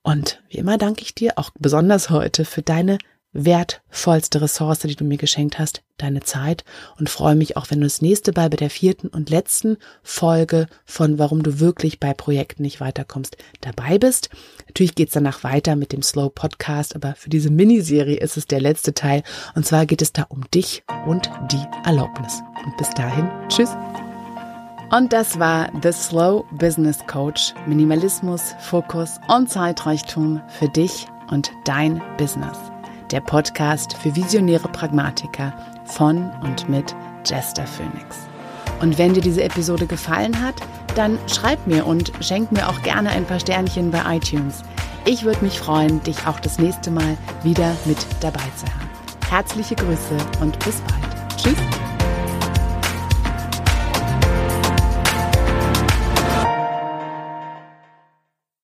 Und 0.01 0.41
wie 0.49 0.57
immer 0.57 0.77
danke 0.77 1.03
ich 1.03 1.15
dir 1.15 1.37
auch 1.37 1.51
besonders 1.59 2.09
heute 2.09 2.45
für 2.45 2.61
deine 2.61 2.97
wertvollste 3.33 4.41
Ressource, 4.41 4.79
die 4.79 4.95
du 4.95 5.03
mir 5.03 5.17
geschenkt 5.17 5.59
hast, 5.59 5.83
deine 5.97 6.21
Zeit 6.21 6.63
und 6.99 7.09
freue 7.09 7.35
mich 7.35 7.57
auch, 7.57 7.69
wenn 7.69 7.79
du 7.79 7.85
das 7.85 8.01
nächste 8.01 8.31
Mal 8.31 8.49
bei 8.49 8.57
der 8.57 8.69
vierten 8.69 9.07
und 9.07 9.29
letzten 9.29 9.77
Folge 10.03 10.67
von 10.85 11.19
Warum 11.19 11.43
du 11.43 11.59
wirklich 11.59 11.99
bei 11.99 12.13
Projekten 12.13 12.63
nicht 12.63 12.79
weiterkommst 12.79 13.37
dabei 13.61 13.97
bist. 13.97 14.29
Natürlich 14.67 14.95
geht's 14.95 15.13
danach 15.13 15.43
weiter 15.43 15.75
mit 15.75 15.91
dem 15.91 16.01
Slow 16.01 16.29
Podcast, 16.29 16.95
aber 16.95 17.15
für 17.15 17.29
diese 17.29 17.49
Miniserie 17.49 18.17
ist 18.17 18.37
es 18.37 18.45
der 18.45 18.61
letzte 18.61 18.93
Teil 18.93 19.23
und 19.55 19.65
zwar 19.65 19.85
geht 19.85 20.01
es 20.01 20.13
da 20.13 20.23
um 20.23 20.49
dich 20.53 20.83
und 21.05 21.29
die 21.51 21.63
Erlaubnis. 21.85 22.41
Und 22.65 22.77
bis 22.77 22.89
dahin, 22.91 23.29
tschüss. 23.49 23.69
Und 24.91 25.11
das 25.11 25.39
war 25.39 25.71
The 25.81 25.91
Slow 25.91 26.45
Business 26.51 26.99
Coach. 27.07 27.53
Minimalismus, 27.65 28.53
Fokus 28.59 29.19
und 29.27 29.49
Zeitreichtum 29.49 30.39
für 30.59 30.69
dich 30.69 31.07
und 31.31 31.51
dein 31.65 32.01
Business 32.17 32.72
der 33.13 33.21
Podcast 33.21 33.95
für 33.95 34.15
visionäre 34.15 34.67
Pragmatiker 34.67 35.53
von 35.85 36.31
und 36.41 36.67
mit 36.67 36.95
Jester 37.23 37.67
Phoenix. 37.67 38.17
Und 38.81 38.97
wenn 38.97 39.13
dir 39.13 39.21
diese 39.21 39.43
Episode 39.43 39.85
gefallen 39.85 40.41
hat, 40.41 40.55
dann 40.95 41.19
schreib 41.27 41.67
mir 41.67 41.85
und 41.85 42.11
schenk 42.21 42.51
mir 42.51 42.67
auch 42.67 42.81
gerne 42.81 43.11
ein 43.11 43.25
paar 43.25 43.39
Sternchen 43.39 43.91
bei 43.91 44.17
iTunes. 44.17 44.63
Ich 45.05 45.23
würde 45.23 45.43
mich 45.45 45.59
freuen, 45.59 46.01
dich 46.01 46.25
auch 46.25 46.39
das 46.39 46.57
nächste 46.57 46.89
Mal 46.89 47.15
wieder 47.43 47.75
mit 47.85 47.99
dabei 48.19 48.39
zu 48.57 48.65
haben. 48.65 48.89
Herzliche 49.29 49.75
Grüße 49.75 50.17
und 50.41 50.57
bis 50.65 50.81
bald. 50.81 51.37
Tschüss. 51.37 51.82